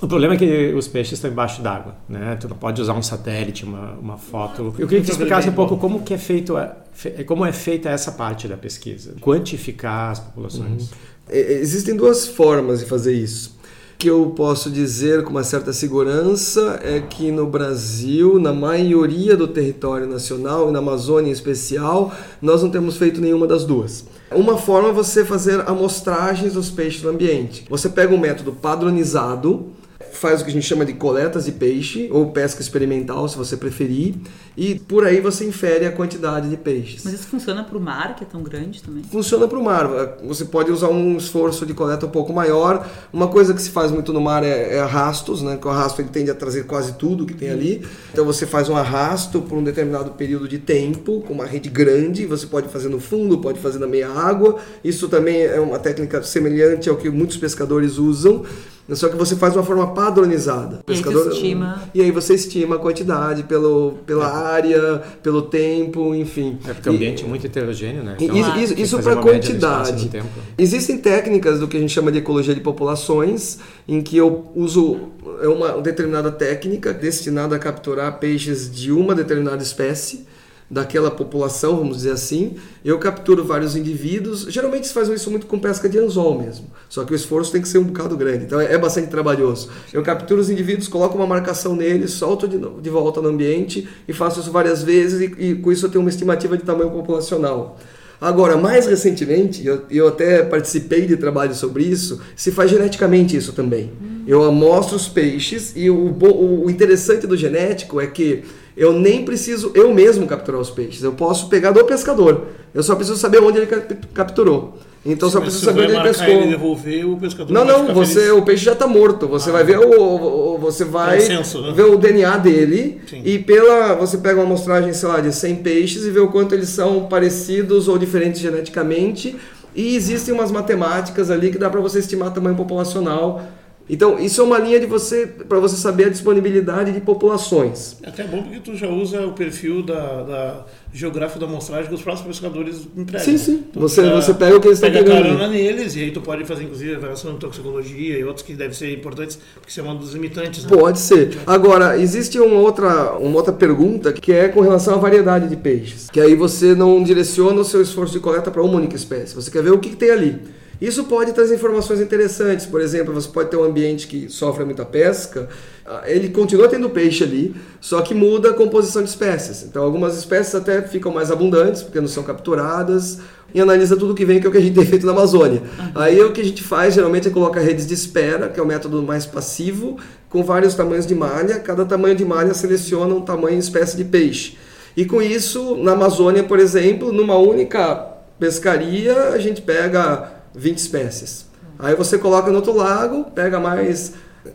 O 0.00 0.06
problema 0.08 0.34
é 0.34 0.36
que 0.36 0.72
os 0.74 0.86
peixes 0.86 1.14
estão 1.14 1.30
embaixo 1.30 1.62
d'água, 1.62 1.96
né? 2.08 2.36
Tu 2.36 2.48
não 2.48 2.56
pode 2.56 2.80
usar 2.80 2.94
um 2.94 3.02
satélite, 3.02 3.64
uma, 3.64 3.92
uma 3.92 4.18
foto. 4.18 4.74
Eu 4.78 4.86
queria 4.86 5.00
que 5.00 5.06
você 5.06 5.12
explicasse 5.12 5.48
um 5.48 5.52
pouco 5.52 5.76
como 5.78 6.02
que 6.02 6.12
é 6.12 6.18
feito, 6.18 6.56
a, 6.56 6.76
como 7.24 7.46
é 7.46 7.52
feita 7.52 7.88
essa 7.88 8.12
parte 8.12 8.46
da 8.46 8.56
pesquisa, 8.56 9.14
quantificar 9.20 10.10
as 10.10 10.20
populações. 10.20 10.90
Uhum. 10.90 10.98
Existem 11.30 11.96
duas 11.96 12.26
formas 12.26 12.80
de 12.80 12.86
fazer 12.86 13.14
isso 13.14 13.53
que 13.98 14.08
eu 14.08 14.32
posso 14.36 14.70
dizer 14.70 15.22
com 15.22 15.30
uma 15.30 15.44
certa 15.44 15.72
segurança 15.72 16.80
é 16.82 17.00
que 17.00 17.30
no 17.30 17.46
Brasil, 17.46 18.38
na 18.38 18.52
maioria 18.52 19.36
do 19.36 19.48
território 19.48 20.06
nacional 20.06 20.68
e 20.68 20.72
na 20.72 20.78
Amazônia 20.78 21.30
em 21.30 21.32
especial, 21.32 22.12
nós 22.40 22.62
não 22.62 22.70
temos 22.70 22.96
feito 22.96 23.20
nenhuma 23.20 23.46
das 23.46 23.64
duas. 23.64 24.04
Uma 24.30 24.58
forma 24.58 24.88
é 24.88 24.92
você 24.92 25.24
fazer 25.24 25.60
amostragens 25.68 26.54
dos 26.54 26.70
peixes 26.70 27.02
no 27.02 27.10
ambiente. 27.10 27.64
Você 27.70 27.88
pega 27.88 28.14
um 28.14 28.18
método 28.18 28.52
padronizado, 28.52 29.66
faz 30.16 30.40
o 30.40 30.44
que 30.44 30.50
a 30.50 30.52
gente 30.52 30.66
chama 30.66 30.84
de 30.84 30.92
coletas 30.92 31.44
de 31.44 31.52
peixe, 31.52 32.08
ou 32.10 32.30
pesca 32.30 32.60
experimental, 32.60 33.28
se 33.28 33.36
você 33.36 33.56
preferir, 33.56 34.14
e 34.56 34.76
por 34.76 35.04
aí 35.04 35.20
você 35.20 35.44
infere 35.44 35.86
a 35.86 35.92
quantidade 35.92 36.48
de 36.48 36.56
peixes. 36.56 37.02
Mas 37.04 37.14
isso 37.14 37.26
funciona 37.26 37.64
para 37.64 37.76
o 37.76 37.80
mar, 37.80 38.14
que 38.14 38.24
é 38.24 38.26
tão 38.26 38.42
grande 38.42 38.82
também? 38.82 39.02
Funciona 39.04 39.48
para 39.48 39.58
o 39.58 39.64
mar. 39.64 39.88
Você 40.24 40.44
pode 40.44 40.70
usar 40.70 40.88
um 40.88 41.16
esforço 41.16 41.66
de 41.66 41.74
coleta 41.74 42.06
um 42.06 42.10
pouco 42.10 42.32
maior. 42.32 42.88
Uma 43.12 43.28
coisa 43.28 43.52
que 43.52 43.60
se 43.60 43.70
faz 43.70 43.90
muito 43.90 44.12
no 44.12 44.20
mar 44.20 44.44
é, 44.44 44.76
é 44.76 44.80
arrastos, 44.80 45.42
né? 45.42 45.56
Que 45.56 45.66
o 45.66 45.70
arrasto 45.70 46.00
ele 46.00 46.08
tende 46.08 46.30
a 46.30 46.34
trazer 46.34 46.64
quase 46.64 46.94
tudo 46.94 47.26
que 47.26 47.34
tem 47.34 47.50
ali. 47.50 47.84
Então 48.12 48.24
você 48.24 48.46
faz 48.46 48.68
um 48.68 48.76
arrasto 48.76 49.42
por 49.42 49.58
um 49.58 49.64
determinado 49.64 50.12
período 50.12 50.48
de 50.48 50.58
tempo, 50.58 51.22
com 51.22 51.32
uma 51.32 51.46
rede 51.46 51.68
grande. 51.68 52.26
Você 52.26 52.46
pode 52.46 52.68
fazer 52.68 52.88
no 52.88 53.00
fundo, 53.00 53.38
pode 53.38 53.58
fazer 53.58 53.78
na 53.78 53.86
meia 53.86 54.08
água. 54.08 54.58
Isso 54.84 55.08
também 55.08 55.42
é 55.42 55.58
uma 55.60 55.78
técnica 55.78 56.22
semelhante 56.22 56.88
ao 56.88 56.96
que 56.96 57.10
muitos 57.10 57.36
pescadores 57.36 57.98
usam. 57.98 58.44
Só 58.90 59.08
que 59.08 59.16
você 59.16 59.34
faz 59.34 59.52
de 59.52 59.58
uma 59.58 59.64
forma 59.64 59.94
padronizada. 59.94 60.80
E 60.80 60.84
pescador, 60.84 61.28
aí, 61.28 61.32
estima... 61.32 61.82
e 61.94 62.02
aí 62.02 62.10
você 62.10 62.34
estima 62.34 62.76
a 62.76 62.78
quantidade 62.78 63.44
pelo, 63.44 63.94
pela 64.06 64.26
é. 64.26 64.54
área, 64.56 65.02
pelo 65.22 65.42
tempo, 65.42 66.14
enfim. 66.14 66.58
É 66.68 66.74
porque 66.74 66.90
o 66.90 66.92
ambiente 66.92 67.24
é 67.24 67.26
muito 67.26 67.46
heterogêneo, 67.46 68.02
né? 68.02 68.16
Então, 68.20 68.36
isso, 68.36 68.58
isso, 68.58 68.80
isso 68.80 69.02
para 69.02 69.16
quantidade. 69.16 70.10
Existem 70.58 70.98
técnicas 70.98 71.60
do 71.60 71.66
que 71.66 71.76
a 71.76 71.80
gente 71.80 71.92
chama 71.92 72.12
de 72.12 72.18
ecologia 72.18 72.54
de 72.54 72.60
populações, 72.60 73.58
em 73.88 74.02
que 74.02 74.16
eu 74.16 74.50
uso 74.54 75.00
é 75.40 75.48
uma 75.48 75.80
determinada 75.80 76.30
técnica 76.30 76.92
destinada 76.92 77.56
a 77.56 77.58
capturar 77.58 78.18
peixes 78.18 78.70
de 78.70 78.92
uma 78.92 79.14
determinada 79.14 79.62
espécie 79.62 80.26
daquela 80.74 81.08
população, 81.08 81.76
vamos 81.76 81.98
dizer 81.98 82.10
assim. 82.10 82.56
Eu 82.84 82.98
capturo 82.98 83.44
vários 83.44 83.76
indivíduos. 83.76 84.42
Geralmente 84.50 84.88
se 84.88 84.92
faz 84.92 85.08
isso 85.08 85.30
muito 85.30 85.46
com 85.46 85.56
pesca 85.56 85.88
de 85.88 85.96
anzol 85.98 86.36
mesmo. 86.36 86.66
Só 86.88 87.04
que 87.04 87.12
o 87.12 87.14
esforço 87.14 87.52
tem 87.52 87.62
que 87.62 87.68
ser 87.68 87.78
um 87.78 87.84
bocado 87.84 88.16
grande. 88.16 88.44
Então 88.44 88.60
é, 88.60 88.76
bastante 88.76 89.06
trabalhoso. 89.06 89.70
Eu 89.92 90.02
capturo 90.02 90.40
os 90.40 90.50
indivíduos, 90.50 90.88
coloco 90.88 91.16
uma 91.16 91.28
marcação 91.28 91.76
neles, 91.76 92.10
solto 92.10 92.48
de, 92.48 92.58
de 92.58 92.90
volta 92.90 93.22
no 93.22 93.28
ambiente 93.28 93.88
e 94.08 94.12
faço 94.12 94.40
isso 94.40 94.50
várias 94.50 94.82
vezes 94.82 95.20
e, 95.20 95.50
e 95.50 95.54
com 95.54 95.70
isso 95.70 95.86
eu 95.86 95.90
tenho 95.90 96.02
uma 96.02 96.10
estimativa 96.10 96.56
de 96.56 96.64
tamanho 96.64 96.90
populacional. 96.90 97.78
Agora, 98.24 98.56
mais 98.56 98.86
recentemente, 98.86 99.66
eu, 99.66 99.82
eu 99.90 100.08
até 100.08 100.42
participei 100.42 101.06
de 101.06 101.14
trabalho 101.14 101.54
sobre 101.54 101.84
isso, 101.84 102.22
se 102.34 102.50
faz 102.50 102.70
geneticamente 102.70 103.36
isso 103.36 103.52
também. 103.52 103.92
Eu 104.26 104.42
amostro 104.42 104.96
os 104.96 105.06
peixes 105.06 105.74
e 105.76 105.90
o, 105.90 106.16
o 106.64 106.70
interessante 106.70 107.26
do 107.26 107.36
genético 107.36 108.00
é 108.00 108.06
que 108.06 108.42
eu 108.74 108.94
nem 108.94 109.26
preciso 109.26 109.72
eu 109.74 109.92
mesmo 109.92 110.26
capturar 110.26 110.58
os 110.58 110.70
peixes. 110.70 111.02
Eu 111.02 111.12
posso 111.12 111.50
pegar 111.50 111.72
do 111.72 111.84
pescador. 111.84 112.46
Eu 112.72 112.82
só 112.82 112.96
preciso 112.96 113.18
saber 113.18 113.42
onde 113.42 113.58
ele 113.58 113.68
capturou. 114.14 114.78
Então 115.06 115.28
só 115.28 115.40
preciso 115.40 115.66
saber 115.66 115.82
onde 115.82 115.92
ele 115.92 116.02
pescou. 116.02 116.26
Ele 116.26 116.48
devolver, 116.48 117.06
o 117.06 117.16
pescador 117.18 117.52
não, 117.52 117.64
não, 117.64 117.94
você, 117.94 118.20
feliz. 118.20 118.32
o 118.32 118.42
peixe 118.42 118.64
já 118.64 118.72
está 118.72 118.86
morto. 118.86 119.28
Você 119.28 119.50
ah, 119.50 119.52
vai 119.52 119.64
ver 119.64 119.78
o, 119.78 120.54
o 120.54 120.58
você 120.58 120.84
vai 120.84 121.20
senso, 121.20 121.60
né? 121.60 121.72
ver 121.72 121.84
o 121.84 121.98
DNA 121.98 122.38
dele 122.38 123.00
Sim. 123.06 123.20
e 123.22 123.38
pela 123.38 123.94
você 123.94 124.16
pega 124.16 124.36
uma 124.36 124.44
amostragem, 124.44 124.92
sei 124.94 125.08
lá, 125.08 125.20
de 125.20 125.32
100 125.32 125.56
peixes 125.56 126.04
e 126.04 126.10
vê 126.10 126.20
o 126.20 126.28
quanto 126.28 126.54
eles 126.54 126.70
são 126.70 127.04
parecidos 127.04 127.86
ou 127.86 127.98
diferentes 127.98 128.40
geneticamente. 128.40 129.36
E 129.74 129.94
existem 129.94 130.32
umas 130.32 130.50
matemáticas 130.50 131.30
ali 131.30 131.50
que 131.50 131.58
dá 131.58 131.68
para 131.68 131.80
você 131.80 131.98
estimar 131.98 132.32
tamanho 132.32 132.56
populacional 132.56 133.42
então, 133.88 134.18
isso 134.18 134.40
é 134.40 134.44
uma 134.44 134.58
linha 134.58 134.80
de 134.80 134.86
você 134.86 135.26
para 135.26 135.60
você 135.60 135.76
saber 135.76 136.06
a 136.06 136.08
disponibilidade 136.08 136.90
de 136.90 137.00
populações. 137.00 137.98
É 138.02 138.08
até 138.08 138.24
bom 138.24 138.42
porque 138.42 138.60
tu 138.60 138.74
já 138.74 138.88
usa 138.88 139.26
o 139.26 139.32
perfil 139.32 139.82
da, 139.82 140.22
da 140.22 140.66
geográfico 140.92 141.38
da 141.38 141.44
amostragem 141.44 141.88
que 141.88 141.94
os 141.94 142.00
próximos 142.00 142.38
pescadores 142.38 142.88
empregam. 142.96 143.24
Sim, 143.24 143.36
sim. 143.36 143.64
Então, 143.68 143.82
você, 143.82 144.08
você 144.08 144.32
pega 144.32 144.56
o 144.56 144.60
que 144.60 144.68
eles 144.68 144.78
estão 144.78 144.90
pegando. 144.90 145.16
Pega 145.16 145.36
carona 145.36 145.48
neles 145.48 145.96
e 145.96 146.00
aí 146.00 146.10
tu 146.10 146.22
pode 146.22 146.44
fazer, 146.46 146.64
inclusive, 146.64 146.94
avaliação 146.94 147.34
de 147.34 147.40
toxicologia 147.40 148.18
e 148.18 148.24
outros 148.24 148.46
que 148.46 148.54
devem 148.54 148.72
ser 148.72 148.90
importantes, 148.90 149.38
porque 149.54 149.68
isso 149.68 149.80
é 149.80 149.82
um 149.82 149.96
dos 149.96 150.14
limitantes. 150.14 150.64
Né? 150.64 150.70
Pode 150.74 150.98
ser. 150.98 151.38
Agora, 151.46 151.98
existe 151.98 152.38
uma 152.38 152.60
outra, 152.60 153.12
uma 153.18 153.36
outra 153.36 153.52
pergunta 153.52 154.14
que 154.14 154.32
é 154.32 154.48
com 154.48 154.62
relação 154.62 154.94
à 154.94 154.96
variedade 154.96 155.46
de 155.46 155.56
peixes. 155.56 156.08
Que 156.10 156.20
aí 156.20 156.34
você 156.34 156.74
não 156.74 157.02
direciona 157.02 157.60
o 157.60 157.64
seu 157.64 157.82
esforço 157.82 158.14
de 158.14 158.20
coleta 158.20 158.50
para 158.50 158.62
uma 158.62 158.76
única 158.76 158.96
espécie. 158.96 159.34
Você 159.34 159.50
quer 159.50 159.62
ver 159.62 159.72
o 159.72 159.78
que, 159.78 159.90
que 159.90 159.96
tem 159.96 160.10
ali. 160.10 160.40
Isso 160.84 161.04
pode 161.04 161.32
trazer 161.32 161.54
informações 161.54 161.98
interessantes. 161.98 162.66
Por 162.66 162.78
exemplo, 162.78 163.14
você 163.14 163.26
pode 163.26 163.48
ter 163.48 163.56
um 163.56 163.64
ambiente 163.64 164.06
que 164.06 164.28
sofre 164.28 164.66
muita 164.66 164.84
pesca, 164.84 165.48
ah, 165.86 166.02
ele 166.04 166.28
continua 166.28 166.68
tendo 166.68 166.90
peixe 166.90 167.24
ali, 167.24 167.56
só 167.80 168.02
que 168.02 168.12
muda 168.12 168.50
a 168.50 168.52
composição 168.52 169.02
de 169.02 169.08
espécies. 169.08 169.62
Então, 169.62 169.82
algumas 169.82 170.14
espécies 170.18 170.54
até 170.54 170.82
ficam 170.82 171.10
mais 171.10 171.30
abundantes, 171.30 171.82
porque 171.82 171.98
não 171.98 172.08
são 172.08 172.22
capturadas, 172.22 173.18
e 173.54 173.60
analisa 173.62 173.96
tudo 173.96 174.14
que 174.14 174.26
vem, 174.26 174.40
que 174.40 174.46
é 174.46 174.48
o 174.50 174.52
que 174.52 174.58
a 174.58 174.60
gente 174.60 174.74
tem 174.74 174.84
feito 174.84 175.06
na 175.06 175.12
Amazônia. 175.12 175.62
Uhum. 175.62 175.90
Aí 175.94 176.20
o 176.20 176.32
que 176.32 176.42
a 176.42 176.44
gente 176.44 176.62
faz 176.62 176.92
geralmente 176.92 177.28
é 177.28 177.30
colocar 177.30 177.60
redes 177.60 177.86
de 177.86 177.94
espera, 177.94 178.50
que 178.50 178.60
é 178.60 178.62
o 178.62 178.66
método 178.66 179.02
mais 179.02 179.24
passivo, 179.24 179.96
com 180.28 180.42
vários 180.42 180.74
tamanhos 180.74 181.06
de 181.06 181.14
malha. 181.14 181.60
Cada 181.60 181.86
tamanho 181.86 182.14
de 182.14 182.26
malha 182.26 182.52
seleciona 182.52 183.14
um 183.14 183.22
tamanho 183.22 183.56
e 183.56 183.60
espécie 183.60 183.96
de 183.96 184.04
peixe. 184.04 184.58
E 184.94 185.06
com 185.06 185.22
isso, 185.22 185.76
na 185.76 185.92
Amazônia, 185.92 186.42
por 186.42 186.58
exemplo, 186.58 187.10
numa 187.10 187.38
única 187.38 188.12
pescaria, 188.38 189.28
a 189.28 189.38
gente 189.38 189.62
pega 189.62 190.33
20 190.54 190.78
espécies. 190.78 191.46
Aí 191.78 191.94
você 191.94 192.18
coloca 192.18 192.50
no 192.50 192.56
outro 192.56 192.74
lago, 192.74 193.24
pega 193.34 193.58
mais 193.58 194.12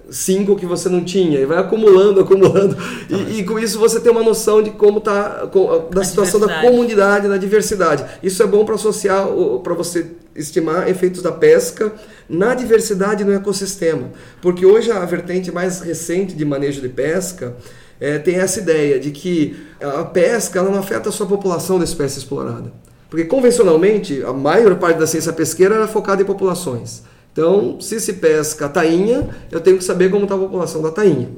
cinco 0.10 0.56
que 0.56 0.66
você 0.66 0.88
não 0.88 1.04
tinha, 1.04 1.40
e 1.40 1.46
vai 1.46 1.58
acumulando, 1.58 2.22
acumulando. 2.22 2.78
E, 3.10 3.40
e, 3.40 3.44
com 3.44 3.60
isso 3.60 3.80
você 3.80 4.00
tem 4.00 4.12
uma 4.12 4.24
noção 4.24 4.62
de 4.62 4.72
como 4.72 5.00
está 5.00 5.46
da 5.92 6.02
a 6.02 6.04
situação 6.04 6.40
da 6.40 6.62
comunidade, 6.62 7.28
da 7.28 7.38
diversidade. 7.38 8.06
Isso 8.22 8.42
é 8.42 8.48
bom 8.48 8.64
para 8.66 8.76
associar, 8.76 9.28
para 9.64 9.74
você 9.74 10.08
estimar 10.36 10.88
efeitos 10.88 11.22
da 11.22 11.32
pesca 11.32 11.92
na 12.30 12.54
diversidade 12.54 13.24
no 13.24 13.34
ecossistema. 13.34 14.12
Porque 14.42 14.66
hoje 14.66 14.92
a 14.92 15.04
vertente 15.06 15.52
mais 15.52 15.82
recente 15.82 16.36
de 16.36 16.46
manejo 16.46 16.82
de 16.82 16.90
pesca 16.90 17.56
é, 18.00 18.18
tem 18.18 18.36
essa 18.36 18.60
ideia 18.60 19.00
de 19.00 19.12
que 19.12 19.60
a 19.82 20.06
pesca 20.06 20.60
ela 20.60 20.70
não 20.70 20.80
afeta 20.80 21.12
só 21.12 21.26
a 21.26 21.28
população 21.28 21.78
da 21.78 21.84
espécie 21.84 22.20
explorada. 22.20 22.72
Porque 23.10 23.26
convencionalmente 23.26 24.24
a 24.24 24.32
maior 24.32 24.76
parte 24.76 24.98
da 24.98 25.08
ciência 25.08 25.34
pesqueira 25.34 25.76
era 25.76 25.88
focada 25.88 26.22
em 26.22 26.26
populações. 26.26 27.04
Então, 27.32 27.80
se 27.80 28.00
se 28.00 28.14
pesca 28.14 28.66
a 28.66 28.70
tainha, 28.70 29.30
eu 29.52 29.60
tenho 29.60 29.78
que 29.78 29.84
saber 29.84 30.10
como 30.10 30.24
está 30.24 30.36
a 30.36 30.40
população 30.40 30.82
da 30.82 30.92
tainha. 30.92 31.30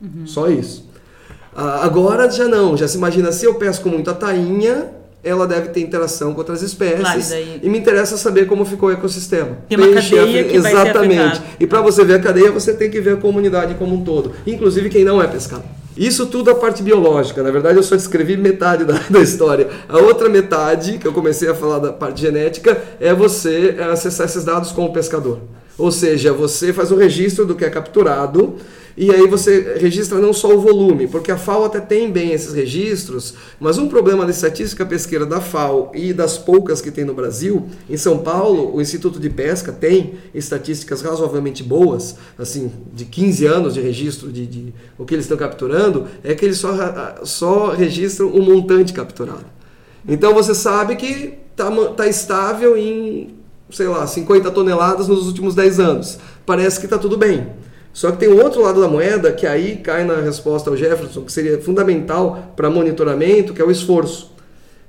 Uhum. 0.00 0.26
Só 0.26 0.48
isso. 0.48 0.86
Agora 1.54 2.30
já 2.30 2.46
não, 2.46 2.76
já 2.76 2.86
se 2.86 2.98
imagina, 2.98 3.32
se 3.32 3.46
eu 3.46 3.54
pesco 3.54 3.88
muito 3.88 4.10
a 4.10 4.14
tainha, 4.14 4.90
ela 5.24 5.46
deve 5.46 5.68
ter 5.68 5.80
interação 5.80 6.32
com 6.32 6.38
outras 6.38 6.60
espécies. 6.60 7.00
Claro, 7.00 7.60
e 7.62 7.68
me 7.68 7.78
interessa 7.78 8.16
saber 8.18 8.46
como 8.46 8.64
ficou 8.64 8.90
o 8.90 8.92
ecossistema. 8.92 9.58
Tem 9.68 9.78
uma 9.78 9.86
Peixe, 9.88 10.14
cadeia 10.14 10.44
que 10.44 10.56
Exatamente. 10.56 11.16
Vai 11.16 11.34
ser 11.34 11.42
e 11.58 11.66
para 11.66 11.80
você 11.80 12.04
ver 12.04 12.14
a 12.14 12.20
cadeia, 12.20 12.52
você 12.52 12.74
tem 12.74 12.90
que 12.90 13.00
ver 13.00 13.14
a 13.14 13.16
comunidade 13.16 13.74
como 13.74 13.94
um 13.94 14.04
todo, 14.04 14.32
inclusive 14.46 14.90
quem 14.90 15.02
não 15.02 15.20
é 15.22 15.26
pescado. 15.26 15.64
Isso 15.96 16.26
tudo 16.26 16.50
a 16.50 16.54
parte 16.54 16.82
biológica. 16.82 17.42
Na 17.42 17.50
verdade, 17.50 17.78
eu 17.78 17.82
só 17.82 17.96
descrevi 17.96 18.36
metade 18.36 18.84
da, 18.84 18.98
da, 19.08 19.20
história. 19.20 19.68
A 19.88 19.98
outra 19.98 20.28
metade, 20.28 20.98
que 20.98 21.06
eu 21.06 21.12
comecei 21.12 21.48
a 21.48 21.54
falar 21.54 21.78
da 21.78 21.92
parte 21.92 22.20
genética, 22.20 22.80
é 23.00 23.14
você 23.14 23.76
acessar 23.92 24.26
esses 24.26 24.44
dados 24.44 24.72
como 24.72 24.92
pescador. 24.92 25.40
Ou 25.78 25.90
seja, 25.90 26.32
você 26.32 26.72
faz 26.72 26.90
o 26.90 26.96
registro 26.96 27.44
do 27.44 27.54
que 27.54 27.64
é 27.64 27.70
capturado 27.70 28.56
e 28.96 29.10
aí 29.10 29.26
você 29.26 29.76
registra 29.78 30.18
não 30.18 30.32
só 30.32 30.54
o 30.54 30.60
volume, 30.60 31.06
porque 31.06 31.30
a 31.30 31.36
FAO 31.36 31.66
até 31.66 31.80
tem 31.80 32.10
bem 32.10 32.32
esses 32.32 32.54
registros, 32.54 33.34
mas 33.60 33.76
um 33.76 33.88
problema 33.88 34.24
da 34.24 34.30
estatística 34.30 34.86
pesqueira 34.86 35.26
da 35.26 35.38
FAO 35.38 35.92
e 35.94 36.14
das 36.14 36.38
poucas 36.38 36.80
que 36.80 36.90
tem 36.90 37.04
no 37.04 37.12
Brasil, 37.12 37.66
em 37.90 37.96
São 37.98 38.18
Paulo, 38.18 38.74
o 38.74 38.80
Instituto 38.80 39.20
de 39.20 39.28
Pesca 39.28 39.70
tem 39.70 40.14
estatísticas 40.32 41.02
razoavelmente 41.02 41.62
boas, 41.62 42.16
assim, 42.38 42.72
de 42.90 43.04
15 43.04 43.46
anos 43.46 43.74
de 43.74 43.82
registro 43.82 44.32
de, 44.32 44.46
de 44.46 44.74
o 44.96 45.04
que 45.04 45.14
eles 45.14 45.26
estão 45.26 45.36
capturando, 45.36 46.06
é 46.24 46.34
que 46.34 46.46
eles 46.46 46.56
só, 46.56 46.72
só 47.22 47.70
registram 47.72 48.28
o 48.28 48.42
montante 48.42 48.94
capturado. 48.94 49.44
Então 50.08 50.32
você 50.32 50.54
sabe 50.54 50.96
que 50.96 51.34
está 51.50 51.70
tá 51.94 52.06
estável 52.06 52.78
em, 52.78 53.34
sei 53.70 53.88
lá, 53.88 54.06
50 54.06 54.50
toneladas 54.50 55.06
nos 55.06 55.26
últimos 55.26 55.54
10 55.54 55.80
anos. 55.80 56.18
Parece 56.46 56.78
que 56.78 56.86
está 56.86 56.96
tudo 56.96 57.18
bem. 57.18 57.65
Só 57.96 58.12
que 58.12 58.18
tem 58.18 58.28
um 58.28 58.42
outro 58.42 58.60
lado 58.60 58.78
da 58.78 58.88
moeda 58.88 59.32
que 59.32 59.46
aí 59.46 59.76
cai 59.76 60.04
na 60.04 60.16
resposta 60.16 60.68
ao 60.68 60.76
Jefferson, 60.76 61.22
que 61.22 61.32
seria 61.32 61.58
fundamental 61.62 62.52
para 62.54 62.68
monitoramento, 62.68 63.54
que 63.54 63.62
é 63.62 63.64
o 63.64 63.70
esforço. 63.70 64.32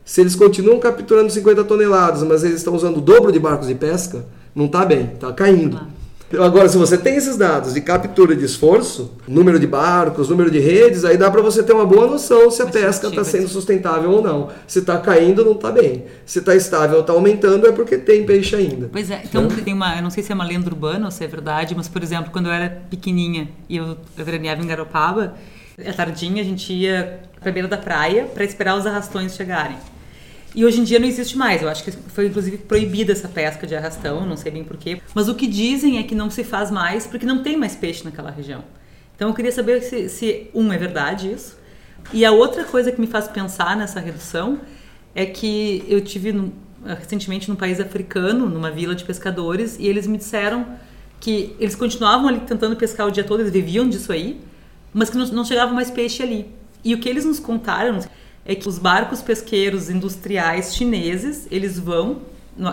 Se 0.04 0.20
eles 0.20 0.36
continuam 0.36 0.78
capturando 0.78 1.32
50 1.32 1.64
toneladas, 1.64 2.22
mas 2.24 2.44
eles 2.44 2.58
estão 2.58 2.76
usando 2.76 2.98
o 2.98 3.02
dobro 3.02 3.32
de 3.32 3.40
barcos 3.40 3.70
de 3.70 3.76
pesca, 3.76 4.26
não 4.54 4.66
está 4.66 4.84
bem, 4.84 5.12
está 5.14 5.32
caindo. 5.32 5.80
Agora, 6.34 6.68
se 6.68 6.78
você 6.78 6.98
tem 6.98 7.16
esses 7.16 7.38
dados 7.38 7.74
de 7.74 7.80
captura 7.80 8.36
de 8.36 8.44
esforço, 8.44 9.14
número 9.28 9.58
de 9.58 9.66
barcos, 9.66 10.28
número 10.28 10.52
de 10.52 10.60
redes, 10.60 11.06
aí 11.06 11.16
dá 11.16 11.32
para 11.32 11.42
você 11.42 11.64
ter 11.64 11.72
uma 11.72 11.86
boa 11.86 12.06
noção 12.06 12.52
se 12.52 12.62
a 12.62 12.66
pesca 12.66 13.08
está 13.08 13.24
sendo 13.24 13.48
sustentável 13.48 14.12
ou 14.12 14.22
não. 14.22 14.50
Se 14.68 14.80
está 14.80 14.98
caindo, 14.98 15.46
não 15.46 15.54
está 15.54 15.72
bem. 15.72 16.04
Se 16.26 16.40
está 16.40 16.54
estável 16.54 16.96
ou 16.96 17.02
está 17.02 17.14
aumentando, 17.14 17.66
é 17.66 17.72
porque 17.72 17.98
tem 17.98 18.26
peixe 18.26 18.56
ainda. 18.56 18.90
Pois 18.92 19.10
é, 19.10 19.22
então 19.24 19.44
né? 19.44 19.62
tem 19.64 19.74
uma, 19.74 19.96
eu 19.96 20.04
não 20.04 20.10
sei 20.10 20.22
se 20.22 20.32
é 20.32 20.36
uma 20.36 20.46
lenda 20.46 20.68
urbana 20.68 21.06
ou 21.06 21.12
se 21.12 21.24
é 21.24 21.28
verdade, 21.28 21.74
mas 21.76 21.88
por 21.88 22.04
exemplo, 22.04 22.30
quando 22.32 22.48
eu 22.48 22.52
era 22.52 22.82
pequenininha 22.90 23.48
e 23.70 23.78
eu, 23.78 23.98
eu 24.18 24.26
veraneava 24.26 24.62
em 24.62 24.68
Garopaba, 24.68 25.36
à 25.86 25.94
tardinha 25.94 26.42
a 26.42 26.46
gente 26.46 26.74
ia 26.74 27.22
para 27.40 27.52
beira 27.52 27.68
da 27.70 27.78
praia 27.78 28.26
para 28.26 28.44
esperar 28.44 28.78
os 28.78 28.86
arrastões 28.86 29.34
chegarem. 29.34 29.78
E 30.58 30.66
hoje 30.66 30.82
em 30.82 30.84
dia 30.84 30.98
não 30.98 31.08
existe 31.08 31.38
mais. 31.38 31.62
Eu 31.62 31.70
acho 31.70 31.84
que 31.84 31.92
foi 31.92 32.26
inclusive 32.26 32.58
proibida 32.58 33.12
essa 33.12 33.28
pesca 33.28 33.68
de 33.68 33.76
arrastão, 33.76 34.26
não 34.26 34.36
sei 34.36 34.52
bem 34.52 34.64
porquê. 34.64 35.00
Mas 35.14 35.30
o 35.30 35.36
que 35.36 35.46
dizem 35.46 36.00
é 36.00 36.04
que 36.04 36.16
não 36.16 36.32
se 36.32 36.44
faz 36.44 36.72
mais 36.72 37.06
porque 37.06 37.28
não 37.28 37.44
tem 37.44 37.56
mais 37.56 37.76
peixe 37.76 38.04
naquela 38.04 38.32
região. 38.32 38.64
Então 39.16 39.28
eu 39.28 39.36
queria 39.36 39.52
saber 39.52 39.84
se, 39.84 40.10
se 40.10 40.50
um, 40.56 40.74
é 40.74 40.78
verdade 40.80 41.32
isso. 41.32 41.56
E 42.12 42.26
a 42.26 42.32
outra 42.32 42.64
coisa 42.64 42.92
que 42.92 43.00
me 43.00 43.06
faz 43.06 43.28
pensar 43.28 43.78
nessa 43.78 44.00
redução 44.00 44.60
é 45.14 45.28
que 45.28 45.86
eu 45.88 46.02
tive 46.02 46.34
no, 46.34 46.52
recentemente 46.84 47.48
num 47.50 47.56
país 47.56 47.80
africano, 47.80 48.50
numa 48.50 48.72
vila 48.72 48.96
de 48.96 49.04
pescadores, 49.04 49.78
e 49.78 49.86
eles 49.86 50.08
me 50.08 50.18
disseram 50.18 50.66
que 51.20 51.56
eles 51.60 51.76
continuavam 51.76 52.30
ali 52.30 52.40
tentando 52.40 52.76
pescar 52.76 53.06
o 53.06 53.12
dia 53.12 53.24
todo, 53.24 53.42
eles 53.42 53.54
viviam 53.54 53.88
disso 53.88 54.12
aí, 54.12 54.42
mas 54.92 55.08
que 55.08 55.18
não, 55.18 55.28
não 55.28 55.46
chegava 55.46 55.72
mais 55.72 55.92
peixe 55.92 56.24
ali. 56.24 56.48
E 56.84 56.96
o 56.96 56.98
que 56.98 57.08
eles 57.08 57.26
nos 57.26 57.40
contaram 57.40 58.00
é 58.48 58.56
que 58.56 58.68
os 58.68 58.80
barcos 58.80 59.22
pesqueiros 59.22 59.90
industriais 59.90 60.74
chineses, 60.74 61.46
eles 61.52 61.78
vão 61.78 62.22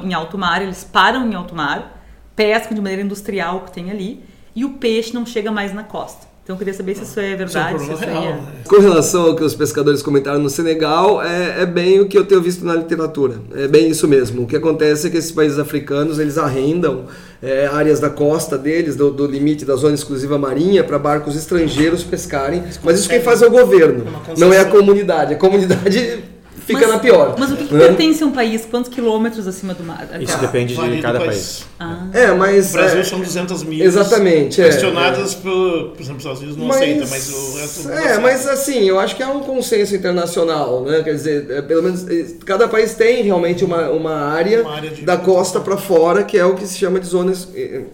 em 0.04 0.14
alto 0.14 0.38
mar, 0.38 0.62
eles 0.62 0.84
param 0.84 1.28
em 1.28 1.34
alto 1.34 1.52
mar, 1.52 2.00
pescam 2.36 2.76
de 2.76 2.80
maneira 2.80 3.02
industrial 3.02 3.56
o 3.56 3.60
que 3.62 3.72
tem 3.72 3.90
ali, 3.90 4.24
e 4.54 4.64
o 4.64 4.74
peixe 4.74 5.12
não 5.12 5.26
chega 5.26 5.50
mais 5.50 5.74
na 5.74 5.82
costa. 5.82 6.28
Então 6.44 6.56
eu 6.56 6.58
queria 6.58 6.74
saber 6.74 6.94
se 6.94 7.04
isso 7.04 7.18
é 7.18 7.34
verdade. 7.34 7.82
Isso 7.82 7.90
é 7.90 7.94
um 7.94 7.96
se 7.96 8.04
isso 8.04 8.12
real, 8.12 8.22
é... 8.22 8.32
Né? 8.32 8.42
Com 8.68 8.78
relação 8.78 9.22
ao 9.28 9.34
que 9.34 9.42
os 9.42 9.54
pescadores 9.54 10.02
comentaram 10.02 10.38
no 10.38 10.50
Senegal, 10.50 11.22
é, 11.22 11.62
é, 11.62 11.66
bem 11.66 12.00
o 12.00 12.06
que 12.06 12.18
eu 12.18 12.24
tenho 12.26 12.42
visto 12.42 12.66
na 12.66 12.74
literatura. 12.74 13.36
É 13.54 13.66
bem 13.66 13.88
isso 13.88 14.06
mesmo. 14.06 14.42
O 14.42 14.46
que 14.46 14.54
acontece 14.54 15.06
é 15.06 15.10
que 15.10 15.16
esses 15.16 15.32
países 15.32 15.58
africanos 15.58 16.18
eles 16.18 16.36
arrendam 16.36 17.06
é, 17.42 17.66
áreas 17.66 17.98
da 17.98 18.10
costa 18.10 18.58
deles, 18.58 18.94
do, 18.94 19.10
do, 19.10 19.26
limite 19.26 19.64
da 19.64 19.74
zona 19.74 19.94
exclusiva 19.94 20.36
marinha, 20.36 20.84
para 20.84 20.98
barcos 20.98 21.34
estrangeiros 21.34 22.04
pescarem. 22.04 22.62
Mas 22.82 23.00
isso 23.00 23.08
quem 23.08 23.22
faz 23.22 23.40
é 23.40 23.46
o 23.46 23.50
governo, 23.50 24.04
não 24.36 24.52
é 24.52 24.60
a 24.60 24.66
comunidade. 24.66 25.32
A 25.32 25.38
comunidade 25.38 26.24
fica 26.64 26.80
mas, 26.80 26.88
na 26.88 26.98
pior. 26.98 27.36
Mas 27.38 27.52
o 27.52 27.56
que, 27.56 27.66
que 27.66 27.74
né? 27.74 27.86
pertence 27.86 28.22
a 28.22 28.26
um 28.26 28.32
país? 28.32 28.66
Quantos 28.70 28.90
quilômetros 28.90 29.46
acima 29.46 29.74
do 29.74 29.84
mar? 29.84 30.08
Isso 30.20 30.38
depende 30.38 30.74
de 30.74 31.02
cada 31.02 31.18
país. 31.20 31.28
país. 31.28 31.66
Ah. 31.78 32.06
É, 32.12 32.32
mas... 32.32 32.70
O 32.70 32.72
Brasil 32.72 33.00
é, 33.00 33.04
são 33.04 33.20
200 33.20 33.62
mil. 33.64 33.84
Exatamente. 33.84 34.60
É. 34.60 34.64
Questionadas 34.64 35.34
é, 35.34 35.36
por, 35.36 35.90
por 35.90 36.00
exemplo, 36.00 36.16
os 36.16 36.24
Estados 36.24 36.40
Unidos 36.40 36.56
não 36.56 36.66
mas, 36.66 36.76
aceita, 36.76 37.06
mas 37.08 37.32
o 37.32 37.58
resto... 37.58 37.90
É, 37.90 38.18
mas 38.18 38.48
assim, 38.48 38.84
eu 38.84 38.98
acho 38.98 39.16
que 39.16 39.22
há 39.22 39.28
um 39.28 39.40
consenso 39.40 39.94
internacional, 39.94 40.82
né? 40.82 41.02
Quer 41.02 41.14
dizer, 41.14 41.50
é, 41.50 41.62
pelo 41.62 41.82
menos 41.82 42.06
cada 42.44 42.66
país 42.68 42.94
tem 42.94 43.22
realmente 43.22 43.64
uma, 43.64 43.90
uma 43.90 44.14
área, 44.14 44.62
uma 44.62 44.76
área 44.76 44.92
da 45.02 45.16
costa 45.16 45.60
para 45.60 45.76
fora, 45.76 46.24
que 46.24 46.38
é 46.38 46.44
o 46.44 46.54
que 46.54 46.66
se 46.66 46.78
chama 46.78 46.98
de 46.98 47.06
zona 47.06 47.32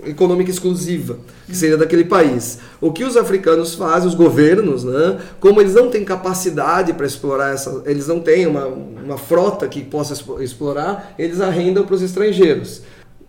econômica 0.07 0.51
exclusiva, 0.51 1.19
que 1.47 1.57
seria 1.57 1.77
daquele 1.77 2.05
país. 2.05 2.59
O 2.81 2.93
que 2.93 3.05
os 3.05 3.17
africanos 3.17 3.75
fazem, 3.75 4.09
os 4.09 4.15
governos, 4.15 4.85
né? 4.85 5.19
Como 5.39 5.61
eles 5.61 5.75
não 5.75 5.91
têm 5.91 6.05
capacidade 6.05 6.93
para 6.93 7.07
explorar 7.07 7.53
essa... 7.53 7.83
Eles 7.85 8.07
não 8.07 8.21
têm 8.21 8.47
uma 8.47 8.60
uma, 8.69 9.03
uma 9.03 9.19
frota 9.19 9.69
que 9.69 9.83
possa 9.83 10.15
explorar, 10.41 11.15
eles 11.19 11.41
arrendam 11.41 11.85
para 11.85 11.95
os 11.95 12.03
estrangeiros. 12.03 12.83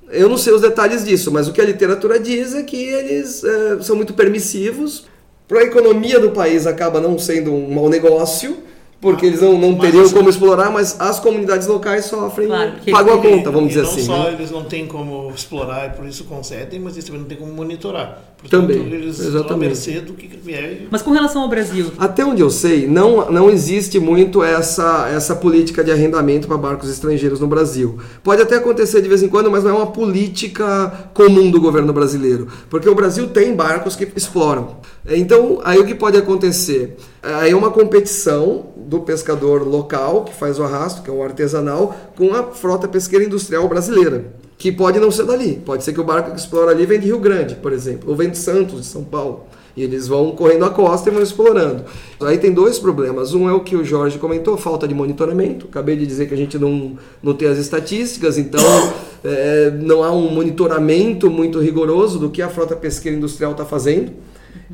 Eu 0.10 0.28
não 0.28 0.38
sei 0.38 0.54
os 0.54 0.62
detalhes 0.62 1.06
disso, 1.06 1.32
mas 1.32 1.48
o 1.48 1.54
que 1.54 1.62
a 1.62 1.66
literatura 1.66 2.20
diz 2.20 2.54
é 2.54 2.64
que 2.64 2.76
eles 2.76 3.44
é, 3.44 3.82
são 3.82 3.96
muito 3.96 4.14
permissivos. 4.14 5.06
Para 5.48 5.60
a 5.60 5.64
economia 5.64 6.20
do 6.20 6.32
país 6.32 6.68
acaba 6.68 7.00
não 7.00 7.18
sendo 7.18 7.54
um 7.54 7.74
mau 7.74 7.90
negócio, 7.90 8.58
porque 9.01 9.25
eles 9.25 9.41
não, 9.41 9.58
não 9.58 9.75
teriam 9.75 10.03
assim, 10.03 10.13
como 10.13 10.29
explorar, 10.29 10.70
mas 10.70 10.96
as 11.00 11.20
comunidades 11.20 11.67
locais 11.67 12.05
sofrem, 12.05 12.48
claro, 12.48 12.74
pagam 12.91 13.15
a 13.15 13.17
conta, 13.22 13.50
vamos 13.50 13.70
dizer 13.70 13.81
assim. 13.81 14.05
Não 14.05 14.15
só 14.15 14.24
né? 14.25 14.34
eles 14.34 14.51
não 14.51 14.63
têm 14.63 14.86
como 14.86 15.31
explorar 15.31 15.88
e 15.88 15.89
por 15.98 16.05
isso 16.05 16.25
concedem, 16.25 16.79
mas 16.79 16.93
eles 16.93 17.05
também 17.05 17.22
não 17.22 17.27
têm 17.27 17.38
como 17.38 17.51
monitorar. 17.51 18.22
Portanto, 18.38 18.67
também, 18.67 18.93
eles 18.93 19.20
exatamente. 19.20 19.67
mercê 19.67 20.01
do 20.01 20.13
que 20.13 20.27
vier. 20.27 20.88
Mas 20.89 21.01
com 21.01 21.12
relação 21.12 21.41
ao 21.41 21.50
Brasil? 21.50 21.91
Até 21.98 22.24
onde 22.24 22.41
eu 22.41 22.50
sei, 22.51 22.88
não, 22.88 23.29
não 23.31 23.50
existe 23.50 24.00
muito 24.00 24.43
essa, 24.43 25.10
essa 25.10 25.36
política 25.36 25.84
de 25.84 25.91
arrendamento 25.91 26.48
para 26.48 26.58
barcos 26.58 26.89
estrangeiros 26.89 27.39
no 27.39 27.48
Brasil. 27.48 28.00
Pode 28.24 28.41
até 28.41 28.55
acontecer 28.55 29.01
de 29.01 29.10
vez 29.10 29.24
em 29.24 29.27
quando, 29.29 29.50
mas 29.50 29.63
não 29.63 29.72
é 29.72 29.74
uma 29.74 29.91
política 29.91 31.10
comum 31.13 31.50
do 31.50 31.60
governo 31.60 31.91
brasileiro, 31.91 32.48
porque 32.70 32.89
o 32.89 32.96
Brasil 32.96 33.27
tem 33.29 33.55
barcos 33.55 33.96
que 33.96 34.08
exploram. 34.15 34.77
Então, 35.08 35.60
aí 35.63 35.79
o 35.79 35.86
que 35.86 35.96
pode 35.96 36.17
acontecer? 36.17 36.98
Aí 37.24 37.51
é 37.51 37.55
uma 37.55 37.72
competição 37.72 38.72
do 38.91 39.00
pescador 39.00 39.65
local, 39.65 40.25
que 40.25 40.33
faz 40.33 40.60
o 40.60 40.63
arrasto, 40.63 41.01
que 41.01 41.10
é 41.10 41.13
o 41.13 41.24
artesanal, 41.24 41.95
com 42.17 42.33
a 42.33 42.43
frota 42.51 42.89
pesqueira 42.89 43.24
industrial 43.24 43.65
brasileira, 43.69 44.25
que 44.57 44.69
pode 44.69 45.00
não 45.00 45.10
ser 45.10 45.24
dali. 45.24 45.62
Pode 45.65 45.86
ser 45.86 45.93
que 45.93 46.01
o 46.01 46.03
barco 46.03 46.31
que 46.31 46.38
explora 46.38 46.71
ali 46.71 46.86
vem 46.86 47.00
de 47.00 47.05
Rio 47.05 47.17
Grande, 47.17 47.55
por 47.55 47.71
exemplo, 47.71 48.10
ou 48.10 48.17
vem 48.17 48.29
de 48.29 48.38
Santos, 48.38 48.81
de 48.81 48.86
São 48.88 49.01
Paulo. 49.05 49.45
E 49.77 49.81
eles 49.81 50.10
vão 50.10 50.31
correndo 50.31 50.65
a 50.65 50.69
costa 50.69 51.10
e 51.10 51.13
vão 51.13 51.24
explorando. 51.24 51.86
Aí 52.19 52.38
tem 52.38 52.51
dois 52.51 52.79
problemas. 52.79 53.33
Um 53.33 53.48
é 53.48 53.53
o 53.53 53.62
que 53.62 53.77
o 53.77 53.86
Jorge 53.86 54.19
comentou, 54.19 54.57
falta 54.57 54.86
de 54.86 54.93
monitoramento. 54.93 55.67
Acabei 55.69 55.95
de 55.95 56.05
dizer 56.05 56.27
que 56.27 56.33
a 56.33 56.38
gente 56.38 56.60
não, 56.60 56.98
não 57.24 57.33
tem 57.33 57.48
as 57.48 57.57
estatísticas, 57.57 58.38
então 58.38 58.60
é, 59.24 59.71
não 59.71 60.03
há 60.03 60.12
um 60.12 60.29
monitoramento 60.29 61.31
muito 61.31 61.62
rigoroso 61.62 62.19
do 62.19 62.29
que 62.29 62.41
a 62.41 62.50
frota 62.50 62.75
pesqueira 62.75 63.17
industrial 63.17 63.53
está 63.53 63.63
fazendo. 63.63 64.12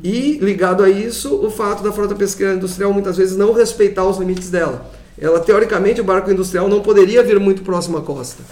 E 0.02 0.38
ligado 0.40 0.82
a 0.82 0.88
isso, 0.88 1.34
o 1.34 1.50
fato 1.50 1.82
da 1.82 1.92
frota 1.92 2.14
pesqueira 2.14 2.54
industrial 2.54 2.92
muitas 2.92 3.16
vezes 3.16 3.36
não 3.36 3.52
respeitar 3.52 4.04
os 4.04 4.18
limites 4.18 4.50
dela. 4.50 4.90
Ela, 5.20 5.40
teoricamente, 5.40 6.00
o 6.00 6.04
barco 6.04 6.30
industrial 6.30 6.68
não 6.68 6.80
poderia 6.80 7.22
vir 7.22 7.40
muito 7.40 7.62
próximo 7.62 7.98
à 7.98 8.02
costa. 8.02 8.42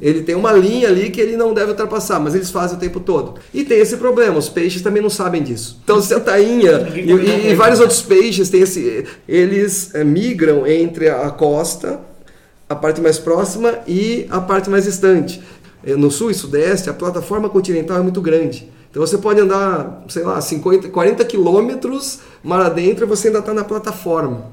Ele 0.00 0.22
tem 0.22 0.34
uma 0.34 0.52
linha 0.52 0.88
ali 0.88 1.08
que 1.08 1.20
ele 1.20 1.36
não 1.36 1.54
deve 1.54 1.70
ultrapassar, 1.70 2.20
mas 2.20 2.34
eles 2.34 2.50
fazem 2.50 2.76
o 2.76 2.80
tempo 2.80 3.00
todo. 3.00 3.34
E 3.54 3.64
tem 3.64 3.78
esse 3.78 3.96
problema, 3.96 4.36
os 4.36 4.48
peixes 4.48 4.82
também 4.82 5.02
não 5.02 5.08
sabem 5.08 5.42
disso. 5.42 5.80
Então, 5.82 6.02
se 6.02 6.12
a 6.12 6.20
tainha 6.20 6.86
e, 6.94 7.00
e, 7.00 7.50
e, 7.50 7.54
vários 7.54 7.80
outros 7.80 8.02
peixes 8.02 8.50
têm 8.50 8.60
esse, 8.60 9.06
eles 9.26 9.94
é, 9.94 10.04
migram 10.04 10.66
entre 10.66 11.08
a 11.08 11.30
costa, 11.30 11.98
a 12.68 12.74
parte 12.74 13.00
mais 13.00 13.18
próxima 13.18 13.78
e 13.86 14.26
a 14.28 14.40
parte 14.40 14.68
mais 14.68 14.84
distante. 14.84 15.40
Eh, 15.84 15.94
no 15.94 16.10
sul 16.10 16.30
e 16.30 16.34
sudeste, 16.34 16.90
a 16.90 16.92
plataforma 16.92 17.48
continental 17.48 17.98
é 17.98 18.02
muito 18.02 18.20
grande. 18.20 18.68
Então 18.96 19.06
você 19.06 19.18
pode 19.18 19.38
andar, 19.38 20.04
sei 20.08 20.22
lá, 20.22 20.40
50, 20.40 20.88
40 20.88 21.22
quilômetros 21.26 22.20
mar 22.42 22.64
adentro 22.64 23.04
e 23.04 23.06
você 23.06 23.26
ainda 23.26 23.40
está 23.40 23.52
na 23.52 23.62
plataforma. 23.62 24.46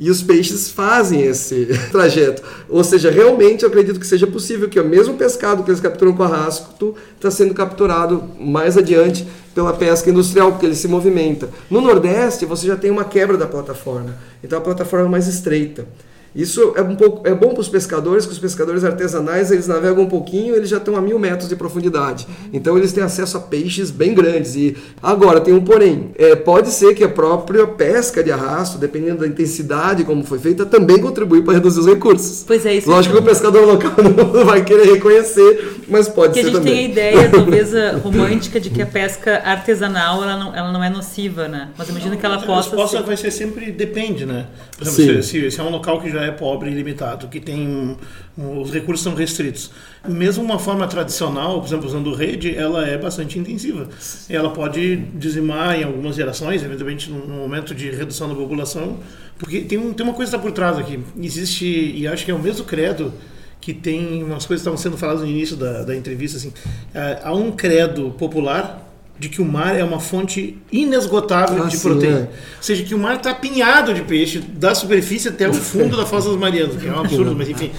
E 0.00 0.10
os 0.10 0.22
peixes 0.22 0.70
fazem 0.70 1.20
esse 1.20 1.66
trajeto. 1.92 2.42
Ou 2.66 2.82
seja, 2.82 3.10
realmente 3.10 3.64
eu 3.64 3.68
acredito 3.68 4.00
que 4.00 4.06
seja 4.06 4.26
possível 4.26 4.70
que 4.70 4.80
o 4.80 4.88
mesmo 4.88 5.18
pescado 5.18 5.62
que 5.62 5.70
eles 5.70 5.82
capturam 5.82 6.14
com 6.14 6.22
arrasto 6.22 6.94
está 7.14 7.30
sendo 7.30 7.52
capturado 7.52 8.24
mais 8.40 8.78
adiante 8.78 9.28
pela 9.54 9.74
pesca 9.74 10.08
industrial, 10.08 10.52
porque 10.52 10.64
ele 10.64 10.74
se 10.74 10.88
movimenta. 10.88 11.50
No 11.68 11.82
Nordeste, 11.82 12.46
você 12.46 12.66
já 12.66 12.74
tem 12.74 12.90
uma 12.90 13.04
quebra 13.04 13.36
da 13.36 13.46
plataforma. 13.46 14.16
Então 14.42 14.58
a 14.58 14.62
plataforma 14.62 15.04
é 15.04 15.10
mais 15.10 15.28
estreita. 15.28 15.86
Isso 16.34 16.72
é, 16.76 16.82
um 16.82 16.94
pouco, 16.94 17.26
é 17.26 17.34
bom 17.34 17.50
para 17.50 17.60
os 17.60 17.68
pescadores, 17.68 18.26
que 18.26 18.32
os 18.32 18.38
pescadores 18.38 18.84
artesanais 18.84 19.50
eles 19.50 19.66
navegam 19.66 20.04
um 20.04 20.08
pouquinho, 20.08 20.54
eles 20.54 20.68
já 20.68 20.76
estão 20.76 20.96
a 20.96 21.00
mil 21.00 21.18
metros 21.18 21.48
de 21.48 21.56
profundidade. 21.56 22.26
Então 22.52 22.76
eles 22.76 22.92
têm 22.92 23.02
acesso 23.02 23.36
a 23.36 23.40
peixes 23.40 23.90
bem 23.90 24.14
grandes. 24.14 24.54
E 24.54 24.76
agora 25.02 25.40
tem 25.40 25.54
um 25.54 25.60
porém. 25.60 26.10
É, 26.16 26.36
pode 26.36 26.70
ser 26.70 26.94
que 26.94 27.02
a 27.02 27.08
própria 27.08 27.66
pesca 27.66 28.22
de 28.22 28.30
arrasto, 28.30 28.78
dependendo 28.78 29.20
da 29.20 29.26
intensidade 29.26 30.04
como 30.04 30.22
foi 30.24 30.38
feita, 30.38 30.66
também 30.66 31.00
contribui 31.00 31.42
para 31.42 31.54
reduzir 31.54 31.80
os 31.80 31.86
recursos. 31.86 32.44
Pois 32.46 32.64
é, 32.66 32.74
isso. 32.74 32.88
Lógico 32.88 33.16
que 33.16 33.20
o 33.22 33.24
pescador 33.24 33.66
local 33.66 33.92
não 34.34 34.44
vai 34.44 34.64
querer 34.64 34.92
reconhecer, 34.92 35.82
mas 35.88 36.08
pode 36.08 36.34
que 36.34 36.44
ser 36.44 36.52
também. 36.52 36.72
a 36.72 36.76
gente 36.76 36.94
tem 36.94 37.06
a 37.06 37.12
ideia, 37.12 37.30
talvez 37.30 37.72
romântica, 38.02 38.60
de 38.60 38.70
que 38.70 38.82
a 38.82 38.86
pesca 38.86 39.42
artesanal 39.44 40.22
ela 40.22 40.36
não, 40.36 40.54
ela 40.54 40.72
não 40.72 40.84
é 40.84 40.90
nociva, 40.90 41.48
né? 41.48 41.68
Mas 41.76 41.88
imagina 41.88 42.16
que 42.16 42.24
ela 42.24 42.38
possa. 42.38 42.52
A 42.52 42.56
resposta 42.70 42.98
ser... 42.98 43.04
vai 43.04 43.16
ser 43.16 43.30
sempre 43.30 43.70
depende, 43.70 44.26
né? 44.26 44.46
Por 44.76 44.86
exemplo, 44.86 45.22
se, 45.22 45.28
se, 45.28 45.50
se 45.50 45.60
é 45.60 45.62
um 45.62 45.70
local 45.70 46.00
que 46.00 46.10
já 46.10 46.17
é 46.24 46.30
pobre 46.30 46.70
e 46.70 46.74
limitado, 46.74 47.28
que 47.28 47.40
tem 47.40 47.96
os 48.36 48.70
recursos 48.70 49.02
são 49.02 49.14
restritos. 49.14 49.70
Mesmo 50.06 50.44
uma 50.44 50.58
forma 50.58 50.86
tradicional, 50.86 51.60
por 51.60 51.66
exemplo, 51.66 51.86
usando 51.86 52.14
rede, 52.14 52.56
ela 52.56 52.86
é 52.86 52.96
bastante 52.96 53.38
intensiva. 53.38 53.88
Ela 54.28 54.50
pode 54.50 54.96
dizimar 55.14 55.78
em 55.78 55.84
algumas 55.84 56.16
gerações, 56.16 56.62
eventualmente 56.62 57.10
no 57.10 57.26
momento 57.26 57.74
de 57.74 57.90
redução 57.90 58.28
da 58.28 58.34
população, 58.34 58.98
porque 59.38 59.60
tem, 59.62 59.78
um, 59.78 59.92
tem 59.92 60.04
uma 60.04 60.14
coisa 60.14 60.30
que 60.30 60.36
está 60.36 60.38
por 60.38 60.52
trás 60.52 60.78
aqui. 60.78 61.00
Existe, 61.20 61.66
e 61.66 62.06
acho 62.06 62.24
que 62.24 62.30
é 62.30 62.34
o 62.34 62.38
mesmo 62.38 62.64
credo 62.64 63.12
que 63.60 63.74
tem 63.74 64.22
umas 64.22 64.46
coisas 64.46 64.62
que 64.62 64.68
estavam 64.68 64.78
sendo 64.78 64.96
faladas 64.96 65.22
no 65.22 65.28
início 65.28 65.56
da, 65.56 65.82
da 65.82 65.96
entrevista, 65.96 66.38
assim, 66.38 66.52
é, 66.94 67.20
há 67.22 67.34
um 67.34 67.52
credo 67.52 68.10
popular 68.12 68.87
de 69.18 69.28
que 69.28 69.42
o 69.42 69.44
mar 69.44 69.76
é 69.76 69.82
uma 69.82 69.98
fonte 69.98 70.56
inesgotável 70.70 71.64
ah, 71.64 71.66
de 71.66 71.76
sim, 71.76 71.88
proteína. 71.88 72.18
É. 72.18 72.22
Ou 72.22 72.62
seja, 72.62 72.84
que 72.84 72.94
o 72.94 72.98
mar 72.98 73.16
está 73.16 73.30
apinhado 73.30 73.92
de 73.92 74.02
peixe 74.02 74.38
da 74.38 74.74
superfície 74.74 75.28
até 75.28 75.48
o 75.48 75.54
fundo 75.54 75.96
da 75.96 76.06
fossa 76.06 76.28
das 76.28 76.38
Marianas, 76.38 76.76
que 76.76 76.86
é 76.86 76.92
um 76.92 77.00
absurdo, 77.00 77.34
mas 77.36 77.48
enfim. 77.48 77.70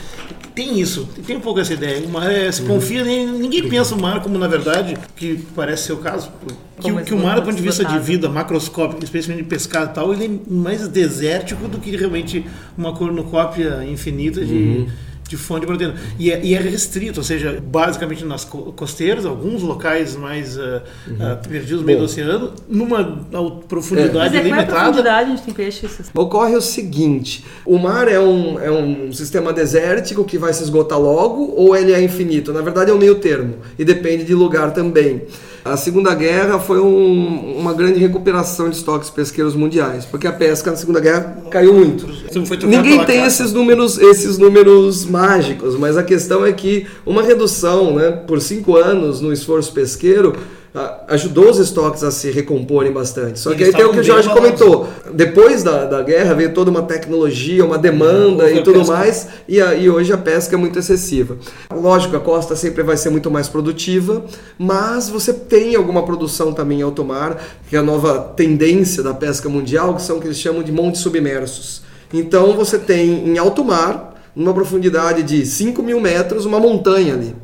Tem 0.53 0.77
isso, 0.77 1.07
tem 1.25 1.37
um 1.37 1.39
pouco 1.39 1.61
essa 1.61 1.73
ideia. 1.73 2.05
O 2.05 2.09
mar 2.09 2.29
é, 2.29 2.51
se 2.51 2.63
confia, 2.63 3.05
ninguém 3.05 3.69
pensa 3.69 3.95
o 3.95 4.01
mar 4.01 4.21
como, 4.21 4.37
na 4.37 4.47
verdade, 4.47 4.97
que 5.15 5.45
parece 5.55 5.83
ser 5.83 5.93
o 5.93 5.97
caso, 5.97 6.29
que, 6.81 7.03
que 7.03 7.13
o 7.13 7.17
mar, 7.17 7.35
do 7.35 7.43
ponto 7.43 7.55
de 7.55 7.61
vista 7.61 7.85
de 7.85 7.97
vida 7.99 8.27
macroscópico, 8.27 9.01
especialmente 9.01 9.43
de 9.43 9.49
pescado 9.49 9.91
e 9.91 9.93
tal, 9.93 10.11
ele 10.11 10.25
é 10.25 10.51
mais 10.53 10.85
desértico 10.89 11.65
do 11.69 11.77
que 11.77 11.95
realmente 11.95 12.45
uma 12.77 12.93
cornucópia 12.93 13.85
infinita 13.85 14.43
de. 14.43 14.53
Uhum 14.53 14.87
de 15.29 15.37
fonte 15.37 15.61
de 15.61 15.67
proteína. 15.67 15.95
E 16.17 16.31
é, 16.31 16.43
e 16.43 16.55
é, 16.55 16.59
restrito, 16.59 17.19
ou 17.19 17.23
seja, 17.23 17.61
basicamente 17.63 18.25
nas 18.25 18.43
costeiras, 18.43 19.25
alguns 19.25 19.61
locais 19.61 20.15
mais 20.15 20.57
uh, 20.57 20.81
uhum. 21.07 21.33
uh, 21.33 21.47
perdidos 21.47 21.81
no 21.81 21.85
meio 21.85 21.99
do 21.99 22.05
oceano, 22.05 22.51
numa 22.67 23.21
profundidade 23.67 24.35
é. 24.35 24.41
limitada. 24.41 24.71
Mas 24.71 24.79
é 24.79 24.83
profundidade 24.83 25.31
a 25.31 25.35
gente 25.35 25.43
tem 25.43 25.53
peixes? 25.53 25.99
Ocorre 26.15 26.55
o 26.55 26.61
seguinte, 26.61 27.45
o 27.63 27.77
mar 27.77 28.07
é 28.07 28.19
um, 28.19 28.59
é 28.59 28.71
um 28.71 29.13
sistema 29.13 29.53
desértico 29.53 30.25
que 30.25 30.37
vai 30.37 30.51
se 30.51 30.63
esgotar 30.63 30.99
logo 30.99 31.53
ou 31.55 31.75
ele 31.75 31.93
é 31.93 32.01
infinito? 32.01 32.51
Na 32.51 32.61
verdade 32.61 32.89
é 32.89 32.93
um 32.93 32.97
meio 32.97 33.15
termo 33.15 33.57
e 33.77 33.85
depende 33.85 34.23
de 34.23 34.33
lugar 34.33 34.73
também. 34.73 35.27
A 35.63 35.75
Segunda 35.75 36.15
Guerra 36.15 36.57
foi 36.57 36.79
um, 36.79 37.57
uma 37.57 37.73
grande 37.73 37.99
recuperação 37.99 38.69
de 38.69 38.77
estoques 38.77 39.09
pesqueiros 39.09 39.55
mundiais, 39.55 40.05
porque 40.05 40.25
a 40.25 40.31
pesca 40.31 40.71
na 40.71 40.77
Segunda 40.77 40.99
Guerra 40.99 41.37
caiu 41.51 41.73
muito. 41.73 42.07
Ninguém 42.65 43.03
tem 43.05 43.23
esses 43.25 43.51
números, 43.51 43.97
esses 43.97 44.37
números 44.37 45.05
mágicos, 45.19 45.75
mas 45.75 45.97
a 45.97 46.03
questão 46.03 46.45
é 46.45 46.51
que 46.53 46.87
uma 47.05 47.21
redução 47.21 47.93
né, 47.95 48.11
por 48.11 48.39
cinco 48.41 48.77
anos 48.77 49.19
no 49.19 49.33
esforço 49.33 49.73
pesqueiro 49.73 50.33
ajudou 51.07 51.49
os 51.49 51.57
estoques 51.57 52.03
a 52.03 52.11
se 52.11 52.29
recomporem 52.29 52.91
bastante. 52.91 53.39
Só 53.39 53.53
que 53.55 53.63
aí 53.63 53.73
tem 53.73 53.83
o 53.85 53.91
que 53.91 53.99
o 53.99 54.03
Jorge 54.03 54.29
comentou. 54.29 54.87
Depois 55.11 55.63
da, 55.63 55.85
da 55.85 56.03
guerra 56.03 56.35
veio 56.35 56.53
toda 56.53 56.69
uma 56.69 56.83
tecnologia, 56.83 57.65
uma 57.65 57.77
demanda 57.77 58.49
é, 58.49 58.57
e 58.57 58.63
tudo 58.63 58.85
mais, 58.85 59.27
e, 59.47 59.59
a, 59.59 59.73
e 59.73 59.89
hoje 59.89 60.13
a 60.13 60.17
pesca 60.17 60.55
é 60.55 60.59
muito 60.59 60.77
excessiva. 60.77 61.37
Lógico, 61.73 62.15
a 62.15 62.19
costa 62.19 62.55
sempre 62.55 62.83
vai 62.83 62.95
ser 62.97 63.09
muito 63.09 63.31
mais 63.31 63.47
produtiva, 63.47 64.23
mas 64.59 65.09
você 65.09 65.33
tem 65.33 65.75
alguma 65.75 66.05
produção 66.05 66.53
também 66.53 66.79
em 66.79 66.83
alto 66.83 67.03
mar, 67.03 67.43
que 67.67 67.75
é 67.75 67.79
a 67.79 67.83
nova 67.83 68.19
tendência 68.19 69.01
da 69.01 69.13
pesca 69.13 69.49
mundial, 69.49 69.95
que 69.95 70.03
são 70.03 70.17
o 70.17 70.21
que 70.21 70.27
eles 70.27 70.39
chamam 70.39 70.61
de 70.61 70.71
montes 70.71 71.01
submersos. 71.01 71.81
Então 72.13 72.53
você 72.53 72.77
tem 72.77 73.27
em 73.27 73.37
alto 73.37 73.63
mar, 73.63 74.08
numa 74.39 74.53
profundidade 74.53 75.21
de 75.21 75.45
5 75.45 75.83
mil 75.83 75.99
metros, 75.99 76.45
uma 76.45 76.61
montanha 76.61 77.13
ali. 77.13 77.35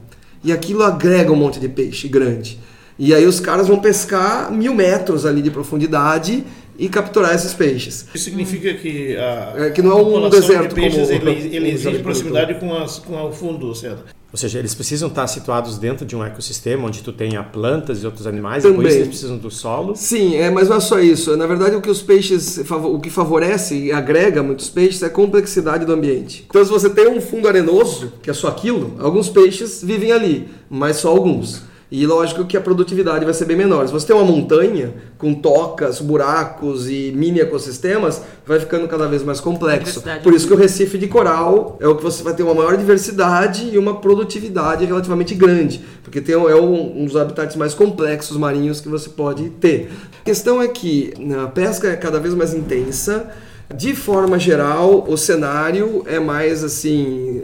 E 0.41 0.53
aquilo 0.53 0.81
agrega 0.81 1.29
um 1.29 1.35
monte 1.35 1.59
de 1.59 1.67
peixe 1.67 2.07
grande. 2.07 2.57
E 2.97 3.13
aí 3.13 3.25
os 3.25 3.41
caras 3.41 3.67
vão 3.67 3.81
pescar 3.81 4.49
mil 4.49 4.73
metros 4.73 5.25
ali 5.25 5.41
de 5.41 5.51
profundidade 5.51 6.45
e 6.79 6.87
capturar 6.87 7.35
esses 7.35 7.53
peixes. 7.53 8.07
Isso 8.15 8.23
significa 8.23 8.73
que 8.75 9.17
a, 9.17 9.53
é, 9.57 9.69
que 9.71 9.81
não 9.81 9.91
é 9.91 10.01
um 10.01 10.29
deserto 10.29 10.69
de 10.69 10.75
peixes, 10.75 11.09
como 11.09 11.29
ele, 11.29 11.53
ele 11.53 11.69
exige 11.71 11.99
proximidade 11.99 12.55
com, 12.55 12.73
as, 12.73 12.99
com 12.99 13.21
o 13.21 13.31
fundo 13.31 13.57
do 13.57 13.67
oceano. 13.71 13.99
Ou 14.35 14.37
seja, 14.37 14.59
eles 14.59 14.75
precisam 14.75 15.07
estar 15.07 15.25
situados 15.27 15.77
dentro 15.77 16.05
de 16.05 16.13
um 16.13 16.21
ecossistema 16.21 16.85
onde 16.85 17.01
tu 17.01 17.13
tenha 17.13 17.41
plantas 17.41 18.03
e 18.03 18.05
outros 18.05 18.27
animais, 18.27 18.63
Também. 18.63 18.79
e 18.79 18.81
por 18.81 18.85
isso 18.89 18.97
eles 18.97 19.07
precisam 19.07 19.37
do 19.37 19.49
solo. 19.49 19.95
Sim, 19.95 20.35
é, 20.35 20.49
mas 20.49 20.67
não 20.67 20.75
é 20.75 20.79
só 20.81 20.99
isso. 20.99 21.37
Na 21.37 21.47
verdade, 21.47 21.73
o 21.77 21.81
que 21.81 21.89
os 21.89 22.01
peixes, 22.01 22.57
o 22.69 22.99
que 22.99 23.09
favorece 23.09 23.77
e 23.77 23.93
agrega 23.93 24.43
muitos 24.43 24.69
peixes 24.69 25.01
é 25.03 25.05
a 25.05 25.09
complexidade 25.09 25.85
do 25.85 25.93
ambiente. 25.93 26.45
Então, 26.49 26.65
se 26.65 26.69
você 26.69 26.89
tem 26.89 27.07
um 27.07 27.21
fundo 27.21 27.47
arenoso, 27.47 28.11
que 28.21 28.29
é 28.29 28.33
só 28.33 28.49
aquilo, 28.49 28.97
alguns 28.99 29.29
peixes 29.29 29.81
vivem 29.81 30.11
ali, 30.11 30.49
mas 30.69 30.97
só 30.97 31.11
alguns. 31.11 31.61
E 31.97 32.05
lógico 32.05 32.43
que 32.43 32.57
a 32.57 32.61
produtividade 32.61 33.23
vai 33.23 33.33
ser 33.33 33.45
bem 33.45 33.55
menor. 33.55 33.87
Se 33.87 33.93
você 33.93 34.07
tem 34.07 34.13
uma 34.13 34.25
montanha 34.25 34.93
com 35.17 35.33
tocas, 35.33 36.01
buracos 36.01 36.89
e 36.89 37.13
mini 37.15 37.39
ecossistemas, 37.39 38.21
vai 38.45 38.59
ficando 38.59 38.85
cada 38.85 39.07
vez 39.07 39.23
mais 39.23 39.39
complexo. 39.39 40.03
Por 40.21 40.33
isso 40.33 40.45
que 40.45 40.53
o 40.53 40.57
Recife 40.57 40.97
de 40.97 41.07
coral 41.07 41.77
é 41.79 41.87
o 41.87 41.95
que 41.95 42.03
você 42.03 42.21
vai 42.21 42.33
ter 42.33 42.43
uma 42.43 42.53
maior 42.53 42.75
diversidade 42.75 43.69
e 43.71 43.77
uma 43.77 44.01
produtividade 44.01 44.83
relativamente 44.83 45.33
grande, 45.33 45.85
porque 46.03 46.19
tem, 46.19 46.35
é 46.35 46.55
um, 46.57 47.05
dos 47.05 47.15
habitats 47.15 47.55
mais 47.55 47.73
complexos 47.73 48.35
marinhos 48.35 48.81
que 48.81 48.89
você 48.89 49.07
pode 49.07 49.49
ter. 49.51 49.89
A 50.19 50.25
questão 50.25 50.61
é 50.61 50.67
que 50.67 51.13
a 51.41 51.47
pesca 51.47 51.87
é 51.87 51.95
cada 51.95 52.19
vez 52.19 52.33
mais 52.33 52.53
intensa. 52.53 53.31
De 53.73 53.95
forma 53.95 54.37
geral, 54.37 55.05
o 55.07 55.15
cenário 55.15 56.03
é 56.05 56.19
mais 56.19 56.61
assim 56.61 57.41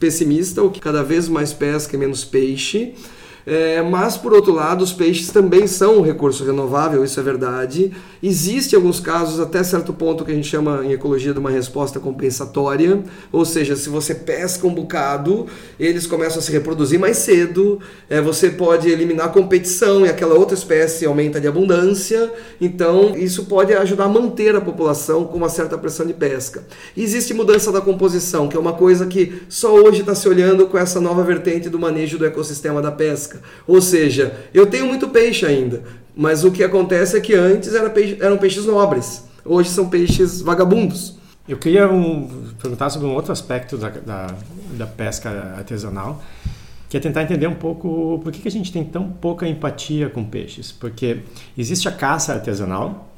pessimista, 0.00 0.62
o 0.62 0.70
que 0.70 0.80
cada 0.80 1.02
vez 1.02 1.28
mais 1.28 1.52
pesca 1.52 1.94
e 1.94 1.98
menos 1.98 2.24
peixe. 2.24 2.94
É, 3.46 3.82
mas, 3.82 4.16
por 4.16 4.32
outro 4.32 4.52
lado, 4.52 4.82
os 4.82 4.92
peixes 4.92 5.30
também 5.30 5.66
são 5.66 5.98
um 5.98 6.02
recurso 6.02 6.44
renovável, 6.44 7.04
isso 7.04 7.18
é 7.18 7.22
verdade. 7.22 7.92
Existe 8.22 8.76
alguns 8.76 9.00
casos, 9.00 9.40
até 9.40 9.62
certo 9.64 9.92
ponto, 9.92 10.24
que 10.24 10.30
a 10.30 10.34
gente 10.34 10.46
chama 10.46 10.84
em 10.84 10.92
ecologia 10.92 11.32
de 11.32 11.38
uma 11.38 11.50
resposta 11.50 11.98
compensatória, 11.98 13.02
ou 13.32 13.44
seja, 13.44 13.74
se 13.74 13.88
você 13.88 14.14
pesca 14.14 14.66
um 14.66 14.74
bocado, 14.74 15.46
eles 15.78 16.06
começam 16.06 16.38
a 16.38 16.42
se 16.42 16.52
reproduzir 16.52 17.00
mais 17.00 17.18
cedo, 17.18 17.80
é, 18.08 18.20
você 18.20 18.50
pode 18.50 18.88
eliminar 18.88 19.26
a 19.26 19.30
competição 19.30 20.06
e 20.06 20.08
aquela 20.08 20.34
outra 20.34 20.54
espécie 20.54 21.04
aumenta 21.04 21.40
de 21.40 21.48
abundância, 21.48 22.32
então 22.60 23.16
isso 23.16 23.46
pode 23.46 23.72
ajudar 23.72 24.04
a 24.04 24.08
manter 24.08 24.54
a 24.54 24.60
população 24.60 25.24
com 25.24 25.36
uma 25.36 25.48
certa 25.48 25.76
pressão 25.76 26.06
de 26.06 26.14
pesca. 26.14 26.64
Existe 26.96 27.34
mudança 27.34 27.72
da 27.72 27.80
composição, 27.80 28.48
que 28.48 28.56
é 28.56 28.60
uma 28.60 28.72
coisa 28.74 29.06
que 29.06 29.42
só 29.48 29.74
hoje 29.74 30.00
está 30.00 30.14
se 30.14 30.28
olhando 30.28 30.66
com 30.66 30.78
essa 30.78 31.00
nova 31.00 31.24
vertente 31.24 31.68
do 31.68 31.78
manejo 31.78 32.18
do 32.18 32.26
ecossistema 32.26 32.80
da 32.80 32.92
pesca 32.92 33.31
pesca. 33.32 33.42
Ou 33.66 33.80
seja, 33.80 34.34
eu 34.52 34.66
tenho 34.66 34.86
muito 34.86 35.08
peixe 35.08 35.46
ainda, 35.46 35.82
mas 36.14 36.44
o 36.44 36.50
que 36.50 36.62
acontece 36.62 37.16
é 37.16 37.20
que 37.20 37.34
antes 37.34 37.74
era 37.74 37.88
peixe, 37.88 38.18
eram 38.20 38.36
peixes 38.36 38.66
nobres, 38.66 39.24
hoje 39.44 39.70
são 39.70 39.88
peixes 39.88 40.40
vagabundos. 40.42 41.16
Eu 41.48 41.58
queria 41.58 41.90
um, 41.90 42.28
perguntar 42.60 42.90
sobre 42.90 43.08
um 43.08 43.14
outro 43.14 43.32
aspecto 43.32 43.76
da, 43.76 43.88
da, 43.88 44.34
da, 44.74 44.86
pesca 44.86 45.54
artesanal, 45.56 46.22
que 46.88 46.96
é 46.96 47.00
tentar 47.00 47.22
entender 47.22 47.48
um 47.48 47.54
pouco 47.54 48.20
por 48.22 48.30
que, 48.30 48.40
que 48.40 48.48
a 48.48 48.50
gente 48.50 48.70
tem 48.70 48.84
tão 48.84 49.08
pouca 49.10 49.48
empatia 49.48 50.08
com 50.08 50.22
peixes. 50.22 50.70
Porque 50.70 51.18
existe 51.58 51.88
a 51.88 51.92
caça 51.92 52.32
artesanal, 52.32 53.11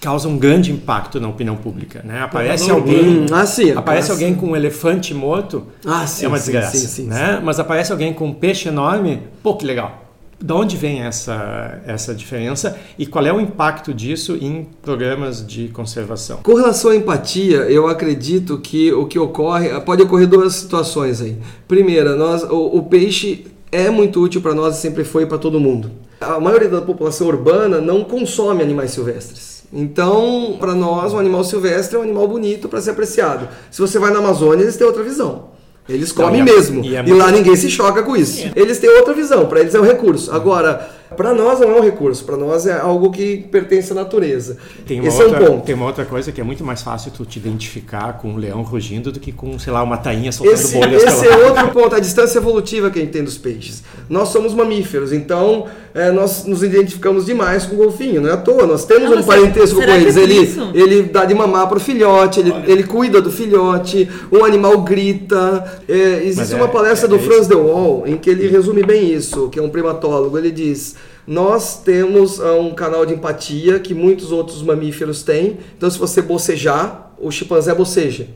causa 0.00 0.28
um 0.28 0.38
grande 0.38 0.70
impacto 0.72 1.20
na 1.20 1.28
opinião 1.28 1.56
pública, 1.56 2.02
né? 2.04 2.22
Aparece 2.22 2.70
alguém, 2.70 3.26
ah, 3.32 3.46
sim, 3.46 3.72
aparece 3.72 4.10
ah, 4.10 4.14
alguém 4.14 4.34
com 4.34 4.48
um 4.48 4.56
elefante 4.56 5.12
morto, 5.12 5.66
Ah, 5.84 6.06
sim, 6.06 6.24
é 6.24 6.28
uma 6.28 6.38
desgraça, 6.38 6.76
sim, 6.76 6.86
sim, 6.86 7.06
né? 7.06 7.40
Mas 7.42 7.58
aparece 7.58 7.90
alguém 7.90 8.12
com 8.12 8.26
um 8.26 8.34
peixe 8.34 8.68
enorme, 8.68 9.22
pô, 9.42 9.56
que 9.56 9.66
legal. 9.66 10.04
De 10.40 10.52
onde 10.52 10.76
vem 10.76 11.00
essa 11.02 11.80
essa 11.84 12.14
diferença 12.14 12.78
e 12.96 13.04
qual 13.04 13.26
é 13.26 13.32
o 13.32 13.40
impacto 13.40 13.92
disso 13.92 14.38
em 14.40 14.68
programas 14.80 15.44
de 15.44 15.66
conservação? 15.68 16.38
Com 16.44 16.54
relação 16.54 16.92
à 16.92 16.96
empatia, 16.96 17.56
eu 17.68 17.88
acredito 17.88 18.56
que 18.58 18.92
o 18.92 19.04
que 19.06 19.18
ocorre, 19.18 19.68
pode 19.80 20.00
ocorrer 20.02 20.28
duas 20.28 20.54
situações 20.54 21.20
aí. 21.20 21.36
Primeira, 21.66 22.14
nós, 22.14 22.44
o, 22.44 22.76
o 22.76 22.82
peixe 22.84 23.46
é 23.72 23.90
muito 23.90 24.22
útil 24.22 24.40
para 24.40 24.54
nós 24.54 24.78
e 24.78 24.80
sempre 24.80 25.02
foi 25.02 25.26
para 25.26 25.38
todo 25.38 25.58
mundo. 25.58 25.90
A 26.20 26.38
maioria 26.38 26.68
da 26.68 26.80
população 26.80 27.26
urbana 27.26 27.80
não 27.80 28.04
consome 28.04 28.62
animais 28.62 28.92
silvestres. 28.92 29.57
Então, 29.72 30.56
para 30.58 30.74
nós, 30.74 31.12
um 31.12 31.18
animal 31.18 31.44
silvestre 31.44 31.96
é 31.96 31.98
um 31.98 32.02
animal 32.02 32.26
bonito 32.26 32.68
para 32.68 32.80
ser 32.80 32.90
apreciado. 32.90 33.48
Se 33.70 33.80
você 33.80 33.98
vai 33.98 34.10
na 34.10 34.18
Amazônia, 34.18 34.62
eles 34.62 34.76
têm 34.76 34.86
outra 34.86 35.02
visão. 35.02 35.50
Eles 35.88 36.14
Não, 36.14 36.24
comem 36.24 36.40
e 36.40 36.42
é- 36.42 36.44
mesmo. 36.44 36.84
e 36.84 36.96
é 36.96 37.04
E, 37.06 37.12
lá 37.14 37.30
ninguém 37.30 37.56
se 37.56 37.70
choca 37.70 38.02
com 38.02 38.14
isso. 38.16 38.46
Eles 38.54 38.78
têm 38.78 38.90
outra 38.90 39.14
visão, 39.14 39.46
para 39.46 39.60
eles 39.60 39.74
é 39.74 39.80
um 39.80 39.84
recurso. 39.84 40.30
Agora, 40.32 40.88
para 41.16 41.32
nós 41.34 41.60
não 41.60 41.70
é 41.76 41.80
um 41.80 41.82
recurso, 41.82 42.24
para 42.24 42.36
nós 42.36 42.66
é 42.66 42.78
algo 42.78 43.10
que 43.10 43.38
pertence 43.50 43.92
à 43.92 43.94
natureza. 43.94 44.56
Tem 44.86 45.00
uma, 45.00 45.08
Esse 45.08 45.22
outra, 45.22 45.38
é 45.38 45.42
um 45.48 45.52
ponto. 45.54 45.64
tem 45.64 45.74
uma 45.74 45.86
outra 45.86 46.04
coisa 46.04 46.30
que 46.32 46.40
é 46.40 46.44
muito 46.44 46.64
mais 46.64 46.82
fácil 46.82 47.10
tu 47.10 47.24
te 47.24 47.38
identificar 47.38 48.18
com 48.18 48.30
um 48.32 48.36
leão 48.36 48.62
rugindo 48.62 49.10
do 49.10 49.18
que 49.20 49.32
com, 49.32 49.58
sei 49.58 49.72
lá, 49.72 49.82
uma 49.82 49.96
tainha 49.96 50.30
soltando 50.32 50.54
Esse, 50.54 50.76
bolhas 50.76 51.02
esse 51.02 51.22
pela- 51.22 51.34
é 51.34 51.46
outro 51.46 51.68
ponto, 51.68 51.94
a 51.94 52.00
distância 52.00 52.38
evolutiva 52.38 52.90
que 52.90 52.98
a 52.98 53.02
gente 53.02 53.12
tem 53.12 53.24
dos 53.24 53.38
peixes. 53.38 53.82
Nós 54.08 54.28
somos 54.28 54.54
mamíferos, 54.54 55.12
então 55.12 55.66
é, 55.94 56.10
nós 56.10 56.44
nos 56.44 56.62
identificamos 56.62 57.26
demais 57.26 57.64
com 57.66 57.74
o 57.74 57.78
golfinho, 57.78 58.20
não 58.20 58.30
é 58.30 58.32
à 58.34 58.36
toa. 58.36 58.66
Nós 58.66 58.84
temos 58.84 59.10
Ah, 59.10 59.20
um 59.20 59.22
parentesco 59.24 59.76
com 59.76 59.82
eles. 59.82 60.16
é 60.16 60.22
Ele, 60.22 60.56
ele 60.74 61.02
dá 61.04 61.24
de 61.24 61.34
mamar 61.34 61.68
para 61.68 61.78
o 61.78 61.80
filhote, 61.80 62.40
ele, 62.40 62.52
ele 62.66 62.82
cuida 62.84 63.20
do 63.20 63.30
filhote, 63.32 64.08
um 64.30 64.44
animal 64.44 64.78
grita. 64.82 65.80
É, 65.88 65.94
existe 66.22 66.36
Mas 66.36 66.52
é- 66.52 66.56
uma 66.56 66.68
palestra 66.68 67.06
é- 67.06 67.10
do 67.10 67.16
é 67.16 67.18
Franz 67.18 67.46
de 67.46 67.54
Waal 67.54 68.04
em 68.06 68.16
que 68.16 68.28
ele 68.30 68.46
resume 68.48 68.82
bem 68.82 69.12
isso, 69.12 69.48
que 69.48 69.58
é 69.58 69.62
um 69.62 69.68
primatólogo. 69.70 70.36
Ele 70.38 70.50
diz. 70.50 70.94
Nós 71.28 71.82
temos 71.82 72.40
ah, 72.40 72.54
um 72.54 72.74
canal 72.74 73.04
de 73.04 73.12
empatia 73.12 73.78
que 73.78 73.92
muitos 73.92 74.32
outros 74.32 74.62
mamíferos 74.62 75.22
têm. 75.22 75.58
Então, 75.76 75.90
se 75.90 75.98
você 75.98 76.22
bocejar, 76.22 77.12
o 77.20 77.30
chimpanzé 77.30 77.74
boceja. 77.74 78.28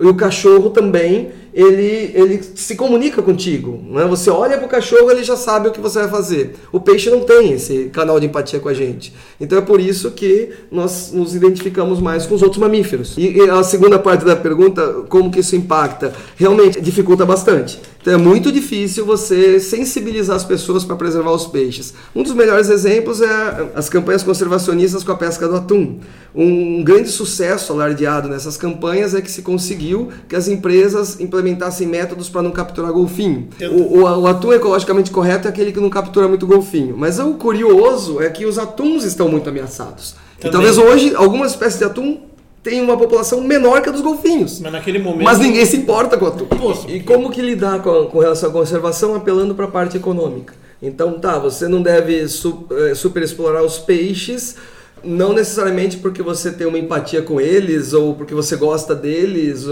E 0.00 0.06
o 0.06 0.14
cachorro 0.14 0.70
também, 0.70 1.30
ele, 1.52 2.12
ele 2.14 2.40
se 2.54 2.76
comunica 2.76 3.20
contigo. 3.20 3.82
Né? 3.90 4.04
Você 4.04 4.30
olha 4.30 4.56
para 4.56 4.66
o 4.66 4.68
cachorro, 4.68 5.10
ele 5.10 5.24
já 5.24 5.36
sabe 5.36 5.66
o 5.66 5.72
que 5.72 5.80
você 5.80 5.98
vai 5.98 6.08
fazer. 6.08 6.54
O 6.70 6.78
peixe 6.78 7.10
não 7.10 7.22
tem 7.22 7.52
esse 7.52 7.86
canal 7.86 8.20
de 8.20 8.26
empatia 8.26 8.60
com 8.60 8.68
a 8.68 8.74
gente. 8.74 9.12
Então 9.40 9.58
é 9.58 9.60
por 9.60 9.80
isso 9.80 10.12
que 10.12 10.50
nós 10.70 11.10
nos 11.12 11.34
identificamos 11.34 11.98
mais 11.98 12.24
com 12.26 12.36
os 12.36 12.42
outros 12.42 12.60
mamíferos. 12.60 13.16
E, 13.18 13.38
e 13.38 13.50
a 13.50 13.64
segunda 13.64 13.98
parte 13.98 14.24
da 14.24 14.36
pergunta, 14.36 15.04
como 15.08 15.32
que 15.32 15.40
isso 15.40 15.56
impacta? 15.56 16.14
Realmente 16.36 16.80
dificulta 16.80 17.26
bastante. 17.26 17.80
Então 18.08 18.18
é 18.18 18.22
muito 18.24 18.50
difícil 18.50 19.04
você 19.04 19.60
sensibilizar 19.60 20.34
as 20.34 20.42
pessoas 20.42 20.82
para 20.82 20.96
preservar 20.96 21.30
os 21.30 21.46
peixes. 21.46 21.92
Um 22.16 22.22
dos 22.22 22.32
melhores 22.32 22.70
exemplos 22.70 23.20
é 23.20 23.68
as 23.74 23.90
campanhas 23.90 24.22
conservacionistas 24.22 25.04
com 25.04 25.12
a 25.12 25.14
pesca 25.14 25.46
do 25.46 25.56
atum. 25.56 25.98
Um 26.34 26.82
grande 26.82 27.10
sucesso 27.10 27.70
alardeado 27.70 28.26
nessas 28.26 28.56
campanhas 28.56 29.14
é 29.14 29.20
que 29.20 29.30
se 29.30 29.42
conseguiu 29.42 30.08
que 30.26 30.34
as 30.34 30.48
empresas 30.48 31.20
implementassem 31.20 31.86
métodos 31.86 32.30
para 32.30 32.40
não 32.40 32.50
capturar 32.50 32.92
golfinho. 32.92 33.48
O, 33.70 33.98
o- 33.98 34.20
o 34.22 34.26
atum 34.26 34.54
ecologicamente 34.54 35.10
correto 35.10 35.46
é 35.46 35.50
aquele 35.50 35.70
que 35.70 35.78
não 35.80 35.90
captura 35.90 36.26
muito 36.26 36.46
golfinho. 36.46 36.96
Mas 36.96 37.18
o 37.18 37.34
curioso 37.34 38.22
é 38.22 38.30
que 38.30 38.46
os 38.46 38.58
atuns 38.58 39.04
estão 39.04 39.28
muito 39.28 39.50
ameaçados. 39.50 40.14
E 40.38 40.42
Também. 40.48 40.52
talvez 40.52 40.78
hoje 40.78 41.14
algumas 41.14 41.50
espécies 41.50 41.78
de 41.78 41.84
atum 41.84 42.20
tenham 42.62 42.84
uma 42.84 42.96
população 42.96 43.40
menor 43.42 43.82
que 43.82 43.88
a 43.88 43.92
dos 43.92 44.00
golfinhos. 44.00 44.60
Mas 44.60 44.72
naquele 44.72 44.98
momento. 44.98 45.24
Mas 45.24 45.38
ninguém 45.38 45.64
se 45.64 45.76
importa 45.76 46.16
com 46.16 46.26
a. 46.26 46.30
Poxa, 46.30 46.90
E 46.90 47.00
como 47.00 47.30
que 47.30 47.40
lidar 47.40 47.82
com, 47.82 48.06
com 48.06 48.18
relação 48.18 48.50
à 48.50 48.52
conservação 48.52 49.14
apelando 49.14 49.54
para 49.54 49.66
a 49.66 49.70
parte 49.70 49.96
econômica? 49.96 50.54
Então, 50.80 51.18
tá, 51.18 51.38
você 51.38 51.66
não 51.66 51.82
deve 51.82 52.28
su, 52.28 52.66
eh, 52.70 52.94
superexplorar 52.94 53.64
os 53.64 53.78
peixes, 53.78 54.54
não 55.02 55.32
necessariamente 55.32 55.96
porque 55.96 56.22
você 56.22 56.52
tem 56.52 56.66
uma 56.66 56.78
empatia 56.78 57.20
com 57.22 57.40
eles 57.40 57.92
ou 57.92 58.14
porque 58.14 58.34
você 58.34 58.56
gosta 58.56 58.94
deles, 58.94 59.66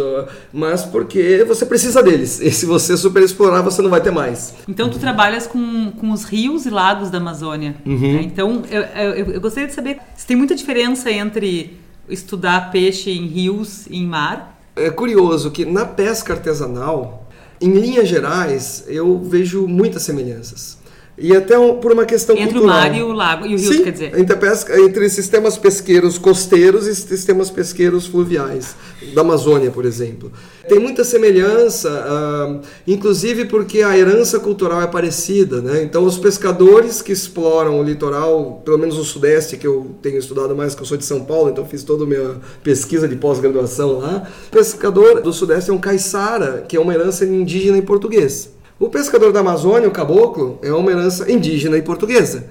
mas 0.53 0.85
porque 0.85 1.44
você 1.46 1.64
precisa 1.64 2.03
deles. 2.03 2.40
E 2.40 2.51
se 2.51 2.66
você 2.66 2.96
superexplorar, 2.96 3.62
você 3.62 3.83
não 3.83 3.90
vai 3.90 4.01
ter 4.01 4.11
mais. 4.11 4.55
Então 4.68 4.88
tu 4.88 4.99
trabalhas 4.99 5.46
com, 5.46 5.92
com 5.92 6.11
os 6.11 6.25
rios 6.25 6.66
e 6.66 6.70
lagos 6.70 7.11
da 7.11 7.18
Amazônia. 7.18 7.77
Uhum. 7.85 8.14
né? 8.14 8.22
Então 8.22 8.62
eu, 8.70 8.83
eu, 8.83 9.33
eu 9.35 9.40
gostaria 9.40 9.68
de 9.68 9.75
saber 9.75 9.99
se 10.16 10.27
tem 10.27 10.37
muita 10.37 10.55
diferença 10.55 11.11
entre 11.11 11.77
estudar 12.09 12.71
peixe 12.71 13.11
em 13.11 13.27
rios 13.27 13.87
em 13.90 14.07
mar. 14.07 14.61
É 14.75 14.90
curioso 14.90 15.51
que 15.51 15.64
na 15.64 15.85
pesca 15.85 16.35
artesanal, 16.35 17.29
em 17.61 17.73
linhas 17.73 18.09
gerais, 18.09 18.85
eu 18.87 19.23
vejo 19.23 19.66
muitas 19.66 20.03
semelhanças. 20.03 20.79
E 21.18 21.35
até 21.35 21.59
um- 21.59 21.76
por 21.79 21.92
uma 21.92 22.05
questão 22.05 22.37
Entre 22.37 22.50
o 22.59 22.61
cultural. 22.62 22.76
mar 22.76 22.94
e 22.96 23.02
o 23.02 23.12
lago. 23.12 23.46
E 23.46 23.55
o 23.55 23.59
rio, 23.59 23.72
Sim, 23.72 23.85
quer 23.85 23.92
dizer. 23.92 24.18
Entre, 24.18 24.37
pesca, 24.37 24.79
entre 24.81 25.09
sistemas 25.09 25.57
pesqueiros 25.57 26.18
costeiros 26.18 26.87
e 26.87 26.94
sistemas 26.94 27.50
pesqueiros 27.50 28.07
fluviais, 28.07 28.74
da 29.14 29.22
Amazônia, 29.22 29.70
por 29.70 29.85
exemplo. 29.87 30.31
Tem 30.68 30.79
muita 30.79 31.05
semelhança, 31.05 31.88
ah, 31.90 32.61
inclusive 32.87 33.44
porque 33.46 33.83
a 33.83 33.96
herança 33.96 34.38
cultural 34.38 34.83
é 34.83 34.87
parecida. 34.87 35.62
Né? 35.62 35.83
Então, 35.83 36.05
os 36.05 36.18
pescadores 36.18 37.00
que 37.00 37.12
exploram 37.12 37.81
o 37.81 37.83
litoral, 37.83 38.61
pelo 38.64 38.76
menos 38.79 38.98
o 38.98 39.05
sudeste, 39.05 39.57
que 39.57 39.66
eu 39.66 39.92
tenho 40.02 40.18
estudado 40.18 40.55
mais, 40.55 40.74
que 40.74 40.83
eu 40.83 40.87
sou 40.87 40.96
de 40.98 41.05
São 41.05 41.24
Paulo, 41.24 41.48
então 41.50 41.64
fiz 41.64 41.83
toda 41.83 42.05
a 42.05 42.07
minha 42.07 42.37
pesquisa 42.62 43.09
de 43.09 43.16
pós-graduação 43.16 43.98
lá. 44.00 44.29
O 44.48 44.50
pescador 44.50 45.22
do 45.22 45.33
sudeste 45.33 45.70
é 45.70 45.72
um 45.72 45.79
caiçara, 45.79 46.64
que 46.68 46.76
é 46.76 46.81
uma 46.81 46.92
herança 46.92 47.24
indígena 47.24 47.79
em 47.79 47.83
português. 47.83 48.50
O 48.78 48.90
pescador 48.90 49.32
da 49.32 49.40
Amazônia, 49.40 49.88
o 49.88 49.90
caboclo, 49.90 50.58
é 50.60 50.70
uma 50.70 50.90
herança 50.90 51.32
indígena 51.32 51.78
e 51.78 51.82
portuguesa. 51.82 52.44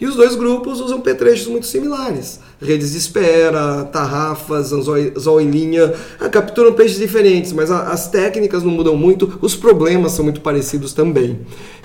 E 0.00 0.06
os 0.06 0.14
dois 0.14 0.36
grupos 0.36 0.80
usam 0.80 1.00
petrechos 1.00 1.48
muito 1.48 1.66
similares. 1.66 2.38
Redes 2.60 2.92
de 2.92 2.98
espera, 2.98 3.82
tarrafas, 3.84 4.72
anzol 4.72 5.40
em 5.40 5.50
linha. 5.50 5.92
Ah, 6.20 6.28
capturam 6.28 6.72
peixes 6.72 6.98
diferentes, 6.98 7.52
mas 7.52 7.68
as 7.70 8.08
técnicas 8.08 8.62
não 8.62 8.70
mudam 8.70 8.96
muito, 8.96 9.38
os 9.40 9.56
problemas 9.56 10.12
são 10.12 10.24
muito 10.24 10.40
parecidos 10.40 10.92
também. 10.92 11.40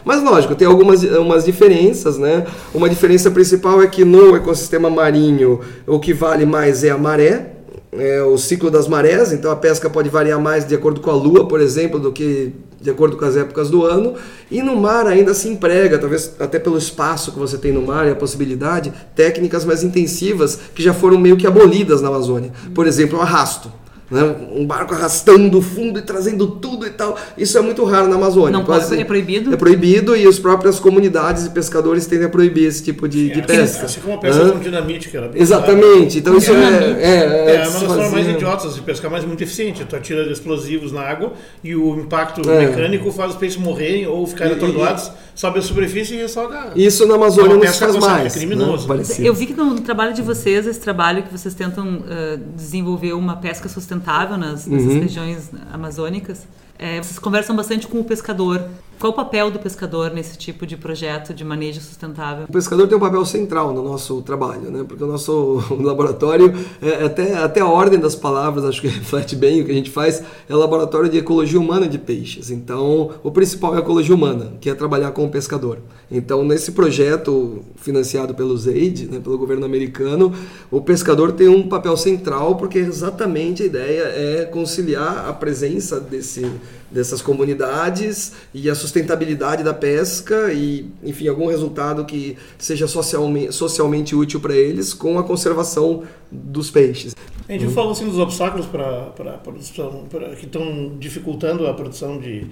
Mas 0.06 0.24
lógico, 0.24 0.54
tem 0.54 0.68
algumas 0.68 1.02
umas 1.04 1.44
diferenças, 1.44 2.20
né? 2.20 2.46
Uma 2.76 2.90
diferença 2.90 3.32
principal 3.32 3.82
é 3.82 3.88
que 3.88 4.06
no 4.06 4.36
ecossistema 4.36 4.92
marinho 4.92 5.60
o 5.88 6.00
que 6.00 6.14
vale 6.14 6.46
mais 6.46 6.84
é 6.84 6.92
a 6.92 6.98
maré, 7.00 7.54
é 7.92 8.22
o 8.22 8.38
ciclo 8.38 8.70
das 8.70 8.88
marés, 8.88 9.32
então 9.32 9.50
a 9.52 9.56
pesca 9.56 9.90
pode 9.90 10.08
variar 10.08 10.40
mais 10.40 10.68
de 10.68 10.76
acordo 10.76 11.02
com 11.02 11.10
a 11.10 11.16
lua, 11.16 11.48
por 11.48 11.60
exemplo, 11.60 12.00
do 12.00 12.12
que 12.12 12.54
de 12.80 12.90
acordo 12.90 13.18
com 13.18 13.26
as 13.26 13.36
épocas 13.36 13.70
do 13.70 13.86
ano. 13.86 14.16
E 14.50 14.62
no 14.62 14.76
mar 14.76 15.08
ainda 15.08 15.34
se 15.34 15.48
emprega, 15.48 15.98
talvez 15.98 16.36
até 16.40 16.60
pelo 16.60 16.78
espaço 16.78 17.32
que 17.32 17.40
você 17.40 17.58
tem 17.58 17.72
no 17.72 17.82
mar 17.82 18.08
e 18.08 18.12
a 18.12 18.16
possibilidade, 18.16 18.94
técnicas 19.16 19.66
mais 19.66 19.84
intensivas 19.84 20.60
que 20.74 20.84
já 20.84 20.94
foram 20.94 21.18
meio 21.18 21.38
que 21.38 21.48
abolidas 21.48 22.02
na 22.02 22.08
Amazônia. 22.10 22.52
Por 22.74 22.88
exemplo, 22.88 23.20
o 23.20 23.22
arrasto. 23.22 23.72
Né? 24.10 24.24
Um 24.56 24.66
barco 24.66 24.94
arrastando 24.94 25.58
o 25.58 25.62
fundo 25.62 26.00
e 26.00 26.02
trazendo 26.02 26.48
tudo 26.48 26.88
e 26.88 26.92
tal. 26.92 27.18
Isso 27.38 27.58
é 27.58 27.62
muito 27.62 27.84
raro 27.84 28.08
na 28.08 28.16
Amazônia. 28.16 28.52
Não 28.58 28.64
pode- 28.64 28.98
é 28.98 29.04
proibido? 29.04 29.54
É 29.54 29.58
proibido 29.58 30.16
e 30.16 30.26
as 30.26 30.40
próprias 30.40 30.80
comunidades 30.80 31.46
e 31.46 31.50
pescadores 31.50 32.06
tendem 32.06 32.26
a 32.26 32.30
proibir 32.30 32.68
esse 32.68 32.82
tipo 32.82 33.06
de, 33.06 33.26
de 33.30 33.40
assim, 33.42 33.48
pesca. 33.48 33.86
Assim 33.86 34.00
como 34.00 34.16
a 34.16 34.18
pesca 34.20 34.50
com 34.52 34.60
dinamite, 34.60 35.10
que 35.10 35.18
era 35.18 35.28
bem 35.28 35.42
Exatamente. 35.42 36.20
Então 36.20 36.38
isso 36.38 36.52
é, 36.52 36.56
Dinamite. 36.56 37.02
é, 37.02 37.04
é, 37.04 37.56
É, 37.56 37.68
uma 37.68 37.72
das 37.80 37.84
formas 37.84 38.12
mais 38.12 38.28
idiotas 38.30 38.76
de 38.76 38.82
pescar, 38.82 39.12
mas 39.12 39.26
muito 39.26 39.44
eficiente. 39.44 39.84
Tu 39.84 39.94
atira 39.96 40.32
explosivos 40.32 40.94
na 40.94 41.02
água 41.02 41.34
e 41.62 41.76
o 41.76 42.00
impacto 42.00 42.50
É. 42.50 42.66
mecânico 42.68 43.12
faz 43.12 43.32
os 43.32 43.38
peixes 43.38 43.58
morrerem 43.60 44.08
ou 44.08 44.26
ficarem 44.26 44.54
E- 44.54 44.56
atordoados, 44.56 45.12
sobe 45.36 45.60
a 45.60 45.62
superfície 45.62 46.14
e 46.14 46.18
resoga. 46.20 46.72
Isso 46.78 47.06
na 47.06 47.16
Amazônia 47.16 47.50
Não, 47.50 47.56
não 47.58 47.62
se 47.64 47.68
pesca 47.68 47.86
faz 47.88 47.96
consciente, 47.98 48.20
mais. 48.22 48.36
é 48.36 48.40
criminoso. 48.40 48.88
né? 48.88 49.04
Eu 49.20 49.34
vi 49.34 49.48
que 49.48 49.54
no, 49.54 49.82
trabalho 49.82 50.14
de 50.14 50.22
vocês, 50.22 50.66
esse 50.66 50.80
trabalho 50.80 51.24
que 51.24 51.32
vocês 51.38 51.54
tentam 51.54 52.04
ah, 52.10 52.40
desenvolver 52.56 53.12
uma 53.12 53.36
pesca 53.36 53.68
sustentável 53.68 53.97
nas, 54.38 54.66
nessas 54.66 54.94
Uhum. 54.94 55.00
regiões 55.02 55.50
amazônicas, 55.72 56.48
é, 56.78 57.02
vocês 57.02 57.18
conversam 57.20 57.56
bastante 57.56 57.88
com 57.88 58.00
o 58.00 58.04
pescador. 58.04 58.64
Qual 59.00 59.12
o 59.14 59.16
papel 59.16 59.52
do 59.52 59.60
pescador 59.60 60.12
nesse 60.12 60.38
tipo 60.38 60.66
de 60.66 60.76
projeto 60.76 61.32
de 61.32 61.44
manejo 61.44 61.80
sustentável? 61.80 62.46
O 62.50 62.52
pescador 62.52 62.88
tem 62.88 62.98
um 62.98 63.00
papel 63.00 63.24
central 63.26 63.72
no 63.72 63.84
nosso 63.84 64.24
trabalho, 64.24 64.72
né? 64.72 64.84
porque 64.88 65.04
o 65.04 65.08
nosso 65.08 65.64
laboratório, 65.80 66.52
é, 66.82 67.06
até, 67.06 67.36
até 67.36 67.62
a 67.62 67.68
ordem 67.68 68.00
das 68.00 68.16
palavras, 68.16 68.66
acho 68.66 68.82
que 68.82 68.88
reflete 68.90 69.36
bem 69.36 69.62
o 69.62 69.66
que 69.66 69.72
a 69.72 69.76
gente 69.76 69.92
faz, 69.92 70.24
é 70.50 70.56
laboratório 70.56 71.10
de 71.10 71.18
ecologia 71.20 71.60
humana 71.60 71.88
de 71.88 72.00
peixes. 72.00 72.50
Então, 72.50 73.12
o 73.24 73.32
principal 73.32 73.76
é 73.76 73.78
a 73.78 73.82
ecologia 73.82 74.16
humana, 74.16 74.54
que 74.60 74.70
é 74.70 74.74
trabalhar 74.74 75.12
com 75.12 75.26
o 75.26 75.30
pescador. 75.30 75.78
Então, 76.10 76.44
nesse 76.44 76.72
projeto 76.72 77.64
financiado 77.76 78.34
pelo 78.34 78.58
ZAID, 78.58 79.08
né, 79.08 79.20
pelo 79.20 79.38
governo 79.38 79.66
americano, 79.66 80.34
o 80.72 80.82
pescador 80.82 81.34
tem 81.34 81.48
um 81.48 81.68
papel 81.68 81.96
central, 81.98 82.56
porque 82.56 82.80
exatamente 82.80 83.62
a 83.62 83.66
ideia 83.66 84.04
é 84.04 84.46
conciliar 84.46 85.28
a 85.28 85.34
presença 85.34 86.00
desse, 86.00 86.50
dessas 86.90 87.22
comunidades 87.22 88.34
e 88.54 88.70
a 88.70 88.76
sustentabilidade 88.76 89.64
da 89.64 89.74
pesca 89.74 90.54
e, 90.54 90.90
enfim, 91.04 91.28
algum 91.28 91.48
resultado 91.48 92.06
que 92.06 92.38
seja 92.58 92.88
socialmente, 92.88 93.54
socialmente 93.54 94.16
útil 94.16 94.40
para 94.40 94.56
eles 94.56 94.94
com 94.94 95.20
a 95.20 95.24
conservação 95.24 96.04
dos 96.32 96.72
peixes. 96.72 97.16
A 97.48 97.52
gente 97.52 97.68
falou 97.74 97.92
assim 97.92 98.06
dos 98.06 98.20
obstáculos 98.20 98.66
para 98.66 99.08
a 99.08 99.38
produção, 99.38 100.06
pra, 100.10 100.36
que 100.36 100.46
estão 100.46 100.98
dificultando 100.98 101.68
a 101.68 101.74
produção 101.74 102.20
de 102.20 102.48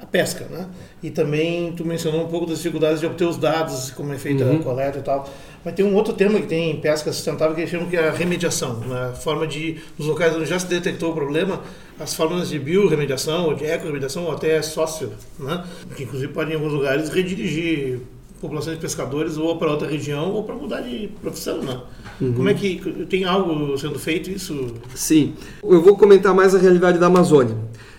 a 0.00 0.06
pesca, 0.06 0.46
né? 0.46 0.66
E 1.02 1.10
também 1.10 1.72
tu 1.72 1.84
mencionou 1.84 2.24
um 2.24 2.28
pouco 2.28 2.46
das 2.46 2.56
dificuldades 2.56 3.00
de 3.00 3.06
obter 3.06 3.26
os 3.26 3.36
dados, 3.36 3.90
como 3.90 4.12
é 4.12 4.18
feita 4.18 4.44
uhum. 4.44 4.56
a 4.56 4.62
coleta 4.62 4.98
e 4.98 5.02
tal. 5.02 5.28
Mas 5.62 5.74
tem 5.74 5.84
um 5.84 5.94
outro 5.94 6.14
tema 6.14 6.40
que 6.40 6.46
tem 6.46 6.70
em 6.70 6.80
pesca 6.80 7.12
sustentável 7.12 7.54
que 7.54 7.60
eles 7.60 7.70
chamam 7.70 7.86
que 7.86 7.96
é 7.96 8.08
a 8.08 8.10
remediação, 8.10 8.80
né? 8.80 9.10
a 9.10 9.12
forma 9.12 9.46
de, 9.46 9.78
nos 9.98 10.08
locais 10.08 10.34
onde 10.34 10.46
já 10.46 10.58
se 10.58 10.66
detectou 10.66 11.10
o 11.10 11.14
problema, 11.14 11.60
as 12.00 12.14
formas 12.14 12.48
de 12.48 12.58
biorremediação, 12.58 13.44
ou 13.44 13.54
de 13.54 13.66
eco-remediação, 13.66 14.24
ou 14.24 14.32
até 14.32 14.60
sócio, 14.62 15.12
né? 15.38 15.62
que 15.94 16.04
inclusive 16.04 16.32
podem 16.32 16.54
em 16.54 16.56
alguns 16.56 16.72
lugares 16.72 17.10
redirigir 17.10 18.00
populações 18.40 18.76
de 18.76 18.80
pescadores 18.80 19.36
ou 19.36 19.56
para 19.58 19.70
outra 19.70 19.86
região 19.86 20.32
ou 20.32 20.42
para 20.42 20.54
mudar 20.54 20.80
de 20.80 21.10
profissão, 21.20 21.58
né? 21.58 21.78
Uhum. 22.18 22.32
Como 22.32 22.48
é 22.48 22.54
que 22.54 23.06
tem 23.08 23.24
algo 23.24 23.76
sendo 23.76 23.98
feito 23.98 24.30
isso? 24.30 24.74
Sim, 24.94 25.34
eu 25.62 25.82
vou 25.82 25.94
comentar 25.94 26.34
mais 26.34 26.54
a 26.54 26.58
realidade 26.58 26.98
da 26.98 27.06
Amazônia. 27.06 27.54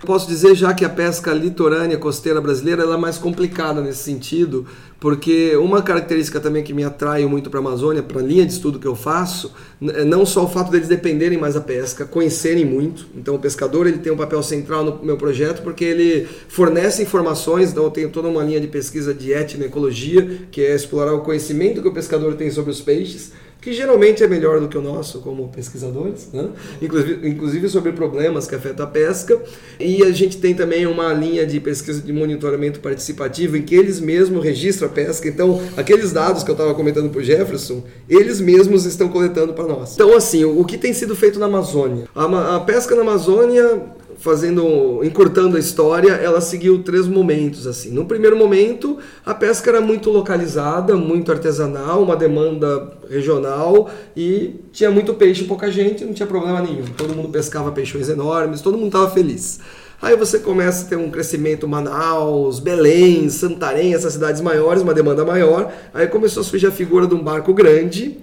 Posso 0.06 0.28
dizer 0.28 0.56
já 0.56 0.74
que 0.74 0.84
a 0.84 0.90
pesca 0.90 1.32
litorânea 1.32 1.96
costeira 1.96 2.42
brasileira 2.42 2.84
é 2.84 2.98
mais 2.98 3.20
complicada 3.20 3.82
nesse 3.82 4.02
sentido, 4.02 4.66
porque 5.00 5.56
uma 5.58 5.84
característica 5.84 6.40
também 6.40 6.64
que 6.64 6.74
me 6.74 6.84
atrai 6.84 7.24
muito 7.28 7.52
para 7.52 7.60
a 7.60 7.62
Amazônia, 7.62 8.02
para 8.02 8.20
a 8.20 8.24
linha 8.24 8.44
de 8.44 8.52
estudo 8.52 8.80
que 8.80 8.88
eu 8.88 8.96
faço, 8.96 9.54
é 9.80 10.04
não 10.04 10.26
só 10.26 10.46
o 10.46 10.50
fato 10.50 10.72
deles 10.72 10.88
dependerem 10.88 11.38
mais 11.38 11.54
da 11.54 11.62
pesca, 11.62 12.04
conhecerem 12.04 12.66
muito. 12.66 13.06
Então 13.16 13.36
o 13.36 13.40
pescador 13.40 13.86
ele 13.86 14.00
tem 14.00 14.12
um 14.12 14.18
papel 14.18 14.42
central 14.42 14.84
no 14.84 15.06
meu 15.06 15.18
projeto 15.18 15.62
porque 15.62 15.86
ele 15.86 16.28
fornece 16.48 17.04
informações, 17.04 17.70
então 17.70 17.84
eu 17.84 17.92
tenho 17.92 18.10
toda 18.10 18.28
uma 18.28 18.44
linha 18.44 18.60
de 18.60 18.68
pesquisa 18.68 19.14
de 19.14 19.32
etnoecologia, 19.32 20.48
que 20.50 20.62
é 20.62 20.74
explorar 20.74 21.14
o 21.14 21.22
conhecimento 21.22 21.80
que 21.80 21.88
o 21.88 21.94
pescador 21.94 22.34
tem 22.34 22.50
sobre 22.50 22.72
os 22.72 22.82
peixes 22.82 23.34
que 23.62 23.72
geralmente 23.72 24.24
é 24.24 24.28
melhor 24.28 24.60
do 24.60 24.68
que 24.68 24.76
o 24.76 24.82
nosso 24.82 25.20
como 25.20 25.48
pesquisadores, 25.50 26.30
né? 26.34 26.50
inclusive, 26.82 27.30
inclusive 27.30 27.70
sobre 27.70 27.92
problemas 27.92 28.48
que 28.48 28.56
afetam 28.56 28.84
a 28.84 28.90
pesca. 28.90 29.40
E 29.80 30.04
a 30.04 30.12
gente 30.12 30.38
tem 30.38 30.56
também 30.56 30.88
uma 30.88 31.14
linha 31.14 31.46
de 31.46 31.60
pesquisa 31.60 32.02
de 32.02 32.12
monitoramento 32.12 32.80
participativo 32.80 33.56
em 33.56 33.62
que 33.62 33.76
eles 33.76 34.00
mesmos 34.00 34.44
registram 34.44 34.88
a 34.88 34.92
pesca. 34.92 35.28
Então, 35.28 35.62
aqueles 35.78 36.12
dados 36.12 36.44
que 36.44 36.50
eu 36.50 36.54
estava 36.54 36.74
comentando 36.74 37.12
para 37.12 37.20
o 37.20 37.24
Jefferson, 37.24 37.84
eles 38.10 38.42
mesmos 38.42 38.86
estão 38.86 39.08
coletando 39.10 39.54
para 39.54 39.68
nós. 39.68 39.94
Então, 39.94 40.18
assim, 40.18 40.44
o, 40.44 40.66
que 40.66 40.78
tem 40.78 40.92
sido 40.92 41.16
feito 41.16 41.38
na 41.40 41.46
Amazônia? 41.46 42.06
A, 42.16 42.56
a 42.56 42.60
pesca 42.62 42.96
na 42.96 43.02
Amazônia 43.02 43.84
fazendo, 44.22 45.04
encurtando 45.04 45.58
a 45.58 45.60
história, 45.60 46.12
ela 46.12 46.40
seguiu 46.40 46.84
três 46.84 47.08
momentos 47.08 47.66
assim. 47.66 47.90
No 47.92 48.06
primeiro 48.06 48.38
momento, 48.38 49.00
a 49.26 49.34
pesca 49.34 49.72
era 49.72 49.82
muito 49.82 50.12
localizada, 50.12 50.96
muito 50.96 51.32
artesanal, 51.32 52.04
uma 52.04 52.16
demanda 52.16 52.92
regional 53.10 53.90
e 54.16 54.62
tinha 54.72 54.92
muito 54.92 55.16
peixe, 55.16 55.44
pouca 55.46 55.72
gente, 55.72 56.06
não 56.06 56.14
tinha 56.14 56.28
problema 56.28 56.62
nenhum. 56.62 56.86
Todo 56.96 57.16
mundo 57.16 57.30
pescava 57.30 57.72
peixões 57.72 58.10
enormes, 58.10 58.62
todo 58.62 58.78
mundo 58.78 58.88
estava 58.88 59.10
feliz. 59.10 59.60
Aí 60.00 60.16
você 60.16 60.38
começa 60.38 60.86
a 60.86 60.90
ter 60.90 60.96
um 60.98 61.10
crescimento 61.10 61.68
Manaus, 61.68 62.60
Belém, 62.60 63.28
Santarém, 63.28 63.96
essas 63.96 64.14
cidades 64.14 64.42
maiores, 64.42 64.84
uma 64.84 64.94
demanda 64.94 65.26
maior. 65.26 65.74
Aí 65.94 66.08
começou 66.08 66.42
a 66.42 66.44
surgir 66.44 66.68
a 66.68 66.72
figura 66.72 67.08
de 67.08 67.16
um 67.16 67.24
barco 67.24 67.54
grande, 67.56 68.20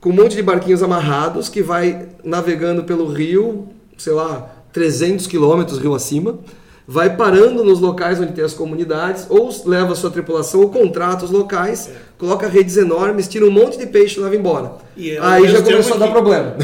com 0.00 0.10
um 0.10 0.12
monte 0.12 0.36
de 0.36 0.42
barquinhos 0.42 0.82
amarrados 0.82 1.48
que 1.48 1.60
vai 1.60 2.08
navegando 2.22 2.84
pelo 2.84 3.06
rio, 3.06 3.68
sei 3.98 4.12
lá, 4.12 4.59
300 4.72 5.26
quilômetros 5.26 5.78
rio 5.78 5.94
acima, 5.94 6.38
vai 6.86 7.16
parando 7.16 7.64
nos 7.64 7.80
locais 7.80 8.20
onde 8.20 8.32
tem 8.32 8.44
as 8.44 8.54
comunidades, 8.54 9.26
ou 9.28 9.50
leva 9.64 9.94
sua 9.94 10.10
tripulação, 10.10 10.60
ou 10.60 10.70
contrata 10.70 11.24
os 11.24 11.30
locais, 11.30 11.88
é. 11.88 12.09
Coloca 12.20 12.46
redes 12.46 12.76
enormes, 12.76 13.26
tira 13.26 13.46
um 13.46 13.50
monte 13.50 13.78
de 13.78 13.86
peixe 13.86 14.20
e 14.20 14.22
leva 14.22 14.36
embora. 14.36 14.72
E 14.94 15.16
Aí 15.16 15.48
já 15.48 15.62
começou 15.62 15.94
a 15.94 15.98
dar 15.98 16.08
problema. 16.08 16.54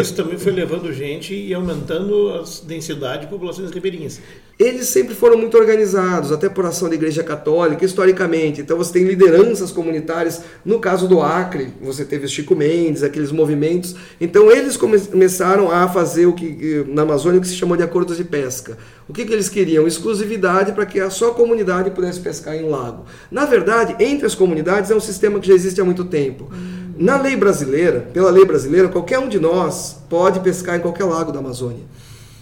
Isso 0.00 0.14
também 0.14 0.38
foi 0.38 0.52
levando 0.52 0.90
gente 0.90 1.34
e 1.34 1.52
aumentando 1.52 2.30
a 2.30 2.66
densidade 2.66 3.26
de 3.26 3.30
populações 3.30 3.70
ribeirinhas. 3.70 4.18
Eles 4.58 4.88
sempre 4.88 5.14
foram 5.14 5.36
muito 5.36 5.58
organizados, 5.58 6.30
até 6.32 6.48
por 6.48 6.64
ação 6.64 6.88
da 6.88 6.94
Igreja 6.94 7.22
Católica, 7.22 7.84
historicamente. 7.84 8.60
Então 8.60 8.78
você 8.78 8.92
tem 8.92 9.04
lideranças 9.04 9.70
comunitárias. 9.70 10.42
No 10.64 10.78
caso 10.78 11.06
do 11.06 11.20
Acre, 11.20 11.74
você 11.80 12.04
teve 12.04 12.26
Chico 12.28 12.54
Mendes, 12.54 13.02
aqueles 13.02 13.32
movimentos. 13.32 13.94
Então 14.20 14.50
eles 14.50 14.78
começaram 14.78 15.70
a 15.70 15.88
fazer 15.88 16.26
o 16.26 16.32
que 16.32 16.84
na 16.88 17.02
Amazônia 17.02 17.38
o 17.38 17.42
que 17.42 17.48
se 17.48 17.56
chamou 17.56 17.76
de 17.76 17.82
acordos 17.82 18.16
de 18.16 18.24
pesca. 18.24 18.78
O 19.08 19.12
que, 19.12 19.26
que 19.26 19.32
eles 19.32 19.48
queriam? 19.48 19.86
Exclusividade 19.86 20.72
para 20.72 20.86
que 20.86 21.00
a 21.00 21.10
sua 21.10 21.34
comunidade 21.34 21.90
pudesse 21.90 22.20
pescar 22.20 22.54
em 22.54 22.64
um 22.64 22.70
lago. 22.70 23.04
Na 23.30 23.44
verdade, 23.44 23.96
entre 24.02 24.24
as 24.24 24.34
comunidades 24.34 24.90
é 24.90 24.94
um 24.94 25.00
sistema 25.02 25.38
que 25.40 25.48
já 25.48 25.54
existe 25.54 25.80
há 25.80 25.84
muito 25.84 26.04
tempo. 26.04 26.50
Na 26.96 27.20
lei 27.20 27.36
brasileira, 27.36 28.08
pela 28.12 28.30
lei 28.30 28.44
brasileira, 28.44 28.88
qualquer 28.88 29.18
um 29.18 29.28
de 29.28 29.38
nós 29.38 29.96
pode 30.08 30.40
pescar 30.40 30.76
em 30.76 30.80
qualquer 30.80 31.04
lago 31.04 31.32
da 31.32 31.38
Amazônia 31.38 31.84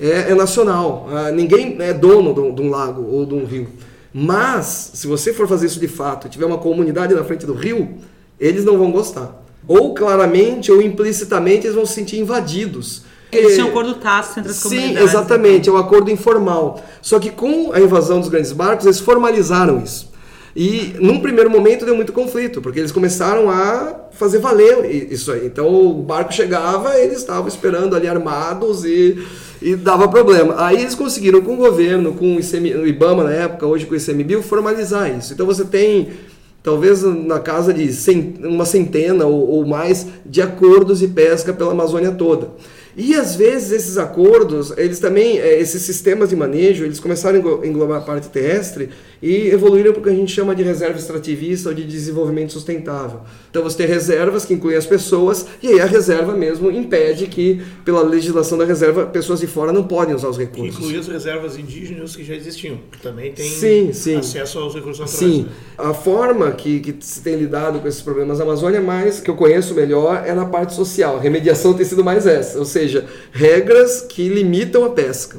é, 0.00 0.30
é 0.30 0.34
nacional. 0.34 1.06
Ah, 1.12 1.30
ninguém 1.30 1.76
é 1.80 1.92
dono 1.92 2.32
de, 2.32 2.52
de 2.52 2.62
um 2.62 2.70
lago 2.70 3.02
ou 3.02 3.26
de 3.26 3.34
um 3.34 3.44
rio. 3.44 3.68
Mas, 4.12 4.92
se 4.94 5.06
você 5.06 5.32
for 5.32 5.46
fazer 5.46 5.66
isso 5.66 5.78
de 5.78 5.86
fato 5.86 6.26
e 6.26 6.30
tiver 6.30 6.46
uma 6.46 6.58
comunidade 6.58 7.14
na 7.14 7.22
frente 7.22 7.46
do 7.46 7.52
rio, 7.52 7.96
eles 8.40 8.64
não 8.64 8.78
vão 8.78 8.90
gostar. 8.90 9.44
Ou 9.68 9.94
claramente 9.94 10.72
ou 10.72 10.80
implicitamente 10.80 11.66
eles 11.66 11.76
vão 11.76 11.84
se 11.84 11.92
sentir 11.92 12.18
invadidos. 12.18 13.02
Eles 13.30 13.54
tinham 13.54 13.68
um 13.68 13.70
acordo 13.70 13.94
tácito 13.94 14.40
entre 14.40 14.50
as 14.50 14.56
Sim, 14.56 14.68
comunidades. 14.68 14.98
Sim, 14.98 15.04
exatamente, 15.04 15.68
é 15.68 15.72
um 15.72 15.76
acordo 15.76 16.10
informal. 16.10 16.82
Só 17.00 17.20
que 17.20 17.30
com 17.30 17.72
a 17.72 17.78
invasão 17.78 18.18
dos 18.18 18.28
grandes 18.28 18.50
barcos, 18.50 18.86
eles 18.86 18.98
formalizaram 18.98 19.80
isso. 19.80 20.09
E 20.62 20.94
num 21.00 21.20
primeiro 21.20 21.48
momento 21.48 21.86
deu 21.86 21.96
muito 21.96 22.12
conflito, 22.12 22.60
porque 22.60 22.78
eles 22.78 22.92
começaram 22.92 23.48
a 23.48 24.08
fazer 24.12 24.40
valer 24.40 25.10
isso 25.10 25.32
aí. 25.32 25.46
Então 25.46 25.66
o 25.66 26.02
barco 26.02 26.34
chegava, 26.34 26.98
eles 26.98 27.20
estavam 27.20 27.48
esperando 27.48 27.96
ali 27.96 28.06
armados 28.06 28.84
e, 28.84 29.24
e 29.62 29.74
dava 29.74 30.06
problema. 30.06 30.54
Aí 30.58 30.82
eles 30.82 30.94
conseguiram 30.94 31.40
com 31.40 31.54
o 31.54 31.56
governo, 31.56 32.12
com 32.12 32.36
o, 32.36 32.38
ICM, 32.38 32.74
o 32.74 32.86
IBAMA 32.86 33.24
na 33.24 33.32
época, 33.32 33.66
hoje 33.66 33.86
com 33.86 33.94
o 33.94 33.96
ICMBio, 33.96 34.42
formalizar 34.42 35.10
isso. 35.16 35.32
Então 35.32 35.46
você 35.46 35.64
tem 35.64 36.10
talvez 36.62 37.02
na 37.04 37.40
casa 37.40 37.72
de 37.72 37.90
uma 38.44 38.66
centena 38.66 39.24
ou, 39.24 39.66
mais 39.66 40.08
de 40.26 40.42
acordos 40.42 40.98
de 40.98 41.08
pesca 41.08 41.54
pela 41.54 41.72
Amazônia 41.72 42.10
toda. 42.10 42.50
E 42.94 43.14
às 43.14 43.34
vezes 43.34 43.72
esses 43.72 43.96
acordos, 43.96 44.74
eles 44.76 44.98
também, 44.98 45.38
eh, 45.38 45.58
esses 45.58 45.80
sistemas 45.80 46.28
de 46.28 46.36
manejo, 46.36 46.84
eles 46.84 47.00
começaram 47.00 47.62
a 47.62 47.66
englobar 47.66 48.02
a 48.02 48.04
parte 48.04 48.28
terrestre 48.28 48.90
e 49.22 49.48
evoluíram 49.48 49.92
para 49.92 50.00
o 50.00 50.02
que 50.02 50.08
a 50.08 50.14
gente 50.14 50.32
chama 50.32 50.54
de 50.54 50.62
reserva 50.62 50.98
extrativista 50.98 51.68
ou 51.68 51.74
de 51.74 51.84
desenvolvimento 51.84 52.52
sustentável. 52.52 53.20
Então 53.50 53.62
você 53.62 53.76
tem 53.76 53.86
reservas 53.86 54.44
que 54.44 54.54
incluem 54.54 54.76
as 54.76 54.86
pessoas 54.86 55.46
e 55.62 55.68
aí 55.68 55.80
a 55.80 55.84
reserva 55.84 56.34
mesmo 56.34 56.70
impede 56.70 57.26
que, 57.26 57.60
pela 57.84 58.02
legislação 58.02 58.56
da 58.56 58.64
reserva, 58.64 59.06
pessoas 59.06 59.40
de 59.40 59.46
fora 59.46 59.72
não 59.72 59.84
podem 59.84 60.14
usar 60.14 60.28
os 60.28 60.38
recursos. 60.38 60.76
Inclui 60.76 60.98
as 60.98 61.06
reservas 61.06 61.58
indígenas 61.58 62.16
que 62.16 62.24
já 62.24 62.34
existiam, 62.34 62.78
que 62.90 62.98
também 63.00 63.32
têm 63.32 63.48
sim, 63.48 63.92
sim. 63.92 64.16
acesso 64.16 64.58
aos 64.58 64.74
recursos 64.74 65.00
naturais. 65.00 65.34
Sim, 65.34 65.42
né? 65.42 65.48
a 65.76 65.92
forma 65.92 66.50
que, 66.52 66.80
que 66.80 66.96
se 67.00 67.22
tem 67.22 67.36
lidado 67.36 67.80
com 67.80 67.88
esses 67.88 68.00
problemas 68.00 68.38
na 68.38 68.44
Amazônia, 68.44 68.80
mais 68.80 69.20
que 69.20 69.30
eu 69.30 69.36
conheço 69.36 69.74
melhor, 69.74 70.22
é 70.26 70.34
na 70.34 70.46
parte 70.46 70.74
social. 70.74 71.16
A 71.16 71.20
remediação 71.20 71.74
tem 71.74 71.84
sido 71.84 72.02
mais 72.02 72.26
essa, 72.26 72.58
ou 72.58 72.64
seja, 72.64 73.04
regras 73.32 74.00
que 74.02 74.28
limitam 74.28 74.84
a 74.84 74.90
pesca. 74.90 75.38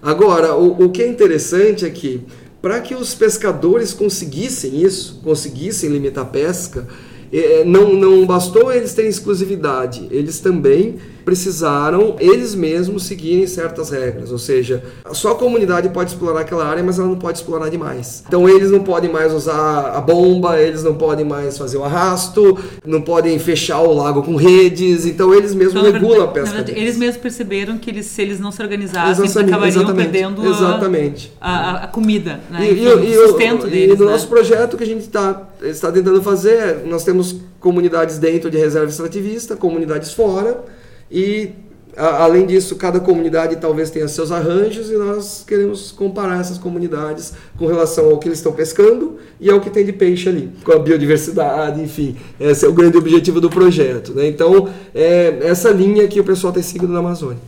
Agora, 0.00 0.54
o, 0.54 0.84
o 0.84 0.90
que 0.90 1.02
é 1.02 1.08
interessante 1.08 1.84
é 1.84 1.90
que 1.90 2.22
para 2.66 2.80
que 2.80 2.96
os 2.96 3.14
pescadores 3.14 3.92
conseguissem 3.92 4.82
isso, 4.82 5.20
conseguissem 5.22 5.88
limitar 5.88 6.24
a 6.24 6.26
pesca, 6.26 6.84
é, 7.32 7.64
não, 7.64 7.94
não 7.94 8.26
bastou 8.26 8.72
eles 8.72 8.92
terem 8.92 9.08
exclusividade, 9.08 10.08
eles 10.10 10.40
também 10.40 10.96
precisaram 11.26 12.14
eles 12.20 12.54
mesmos 12.54 13.02
seguirem 13.02 13.48
certas 13.48 13.90
regras, 13.90 14.30
ou 14.30 14.38
seja, 14.38 14.84
só 15.10 15.32
a 15.32 15.34
comunidade 15.34 15.88
pode 15.88 16.12
explorar 16.12 16.42
aquela 16.42 16.64
área, 16.64 16.84
mas 16.84 17.00
ela 17.00 17.08
não 17.08 17.18
pode 17.18 17.38
explorar 17.38 17.68
demais. 17.68 18.22
Então 18.28 18.48
eles 18.48 18.70
não 18.70 18.84
podem 18.84 19.10
mais 19.10 19.32
usar 19.34 19.90
a 19.90 20.00
bomba, 20.00 20.62
eles 20.62 20.84
não 20.84 20.94
podem 20.94 21.24
mais 21.24 21.58
fazer 21.58 21.78
o 21.78 21.84
arrasto, 21.84 22.56
não 22.86 23.02
podem 23.02 23.36
fechar 23.40 23.80
o 23.80 23.92
lago 23.92 24.22
com 24.22 24.36
redes, 24.36 25.04
então 25.04 25.34
eles 25.34 25.52
mesmos 25.52 25.82
então, 25.82 25.92
regulam 25.92 26.22
a 26.22 26.28
pesca. 26.28 26.54
Verdade, 26.54 26.78
eles 26.78 26.96
mesmos 26.96 27.20
perceberam 27.20 27.76
que 27.76 27.90
eles, 27.90 28.06
se 28.06 28.22
eles 28.22 28.38
não 28.38 28.52
se 28.52 28.62
organizassem, 28.62 29.24
eles 29.24 29.36
acabariam 29.36 29.66
exatamente, 29.66 30.10
perdendo 30.10 30.48
exatamente. 30.48 31.32
A, 31.40 31.50
a, 31.50 31.84
a, 31.84 31.86
comida, 31.88 32.38
né? 32.48 32.70
E, 32.70 32.84
e, 32.84 33.18
o 33.18 33.26
sustento 33.26 33.66
e, 33.66 33.70
deles. 33.70 33.96
E 33.96 33.98
no 33.98 34.06
né? 34.06 34.12
nosso 34.12 34.28
projeto 34.28 34.76
que 34.76 34.84
a 34.84 34.86
gente 34.86 35.00
está 35.00 35.42
está 35.60 35.90
tentando 35.90 36.22
fazer, 36.22 36.82
nós 36.86 37.02
temos 37.02 37.34
comunidades 37.58 38.16
dentro 38.18 38.48
de 38.48 38.56
reserva 38.56 38.88
extrativista, 38.88 39.56
comunidades 39.56 40.12
fora, 40.12 40.62
e 41.10 41.50
a, 41.96 42.24
além 42.24 42.46
disso, 42.46 42.76
cada 42.76 43.00
comunidade 43.00 43.56
talvez 43.56 43.90
tenha 43.90 44.06
seus 44.06 44.30
arranjos 44.30 44.90
e 44.90 44.96
nós 44.96 45.44
queremos 45.46 45.90
comparar 45.90 46.40
essas 46.40 46.58
comunidades 46.58 47.32
com 47.56 47.66
relação 47.66 48.10
ao 48.10 48.18
que 48.18 48.28
eles 48.28 48.38
estão 48.38 48.52
pescando 48.52 49.16
e 49.40 49.50
ao 49.50 49.60
que 49.60 49.70
tem 49.70 49.84
de 49.84 49.92
peixe 49.92 50.28
ali, 50.28 50.52
com 50.62 50.72
a 50.72 50.78
biodiversidade, 50.78 51.80
enfim. 51.80 52.16
Esse 52.38 52.66
é 52.66 52.68
o 52.68 52.72
grande 52.72 52.98
objetivo 52.98 53.40
do 53.40 53.48
projeto. 53.48 54.12
Né? 54.12 54.26
Então, 54.28 54.68
é 54.94 55.38
essa 55.42 55.70
linha 55.70 56.06
que 56.06 56.20
o 56.20 56.24
pessoal 56.24 56.52
tem 56.52 56.62
seguido 56.62 56.92
na 56.92 56.98
Amazônia. 56.98 57.38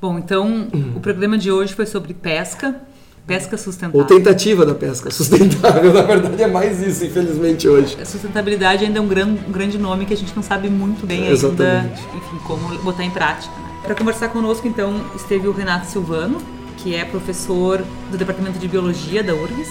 Bom, 0.00 0.18
então 0.18 0.68
o 0.96 1.00
programa 1.00 1.38
de 1.38 1.50
hoje 1.50 1.74
foi 1.74 1.86
sobre 1.86 2.12
pesca 2.12 2.80
Pesca 3.26 3.56
sustentável. 3.56 4.00
Ou 4.00 4.06
tentativa 4.06 4.66
da 4.66 4.74
pesca 4.74 5.10
sustentável, 5.12 5.92
na 5.92 6.02
verdade 6.02 6.42
é 6.42 6.46
mais 6.46 6.82
isso, 6.82 7.04
infelizmente, 7.04 7.68
hoje. 7.68 7.96
A 8.00 8.04
sustentabilidade 8.04 8.84
ainda 8.84 8.98
é 8.98 9.02
um 9.02 9.06
grande, 9.06 9.40
um 9.46 9.52
grande 9.52 9.78
nome 9.78 10.06
que 10.06 10.12
a 10.12 10.16
gente 10.16 10.34
não 10.34 10.42
sabe 10.42 10.68
muito 10.68 11.06
bem 11.06 11.28
Exatamente. 11.28 11.64
ainda, 11.64 12.16
enfim, 12.16 12.38
como 12.44 12.76
botar 12.82 13.04
em 13.04 13.10
prática. 13.10 13.54
Né? 13.54 13.68
Para 13.82 13.94
conversar 13.94 14.28
conosco, 14.28 14.66
então, 14.66 15.04
esteve 15.14 15.46
o 15.46 15.52
Renato 15.52 15.86
Silvano, 15.86 16.38
que 16.78 16.94
é 16.96 17.04
professor 17.04 17.82
do 18.10 18.18
Departamento 18.18 18.58
de 18.58 18.66
Biologia 18.66 19.22
da 19.22 19.34
URGS. 19.34 19.70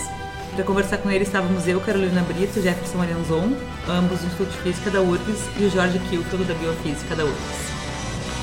Para 0.56 0.64
conversar 0.64 0.98
com 0.98 1.10
ele 1.10 1.24
estávamos 1.24 1.68
eu, 1.68 1.80
Carolina 1.80 2.22
Brito, 2.22 2.62
Jefferson 2.62 2.98
Marianzon, 2.98 3.54
ambos 3.88 4.20
do 4.20 4.28
Instituto 4.28 4.52
de 4.52 4.58
Física 4.60 4.90
da 4.90 5.02
URGS, 5.02 5.50
e 5.60 5.66
o 5.66 5.70
Jorge 5.70 6.00
Kilfield, 6.10 6.46
da 6.46 6.54
Biofísica 6.54 7.16
da 7.16 7.26
URGS. 7.26 7.81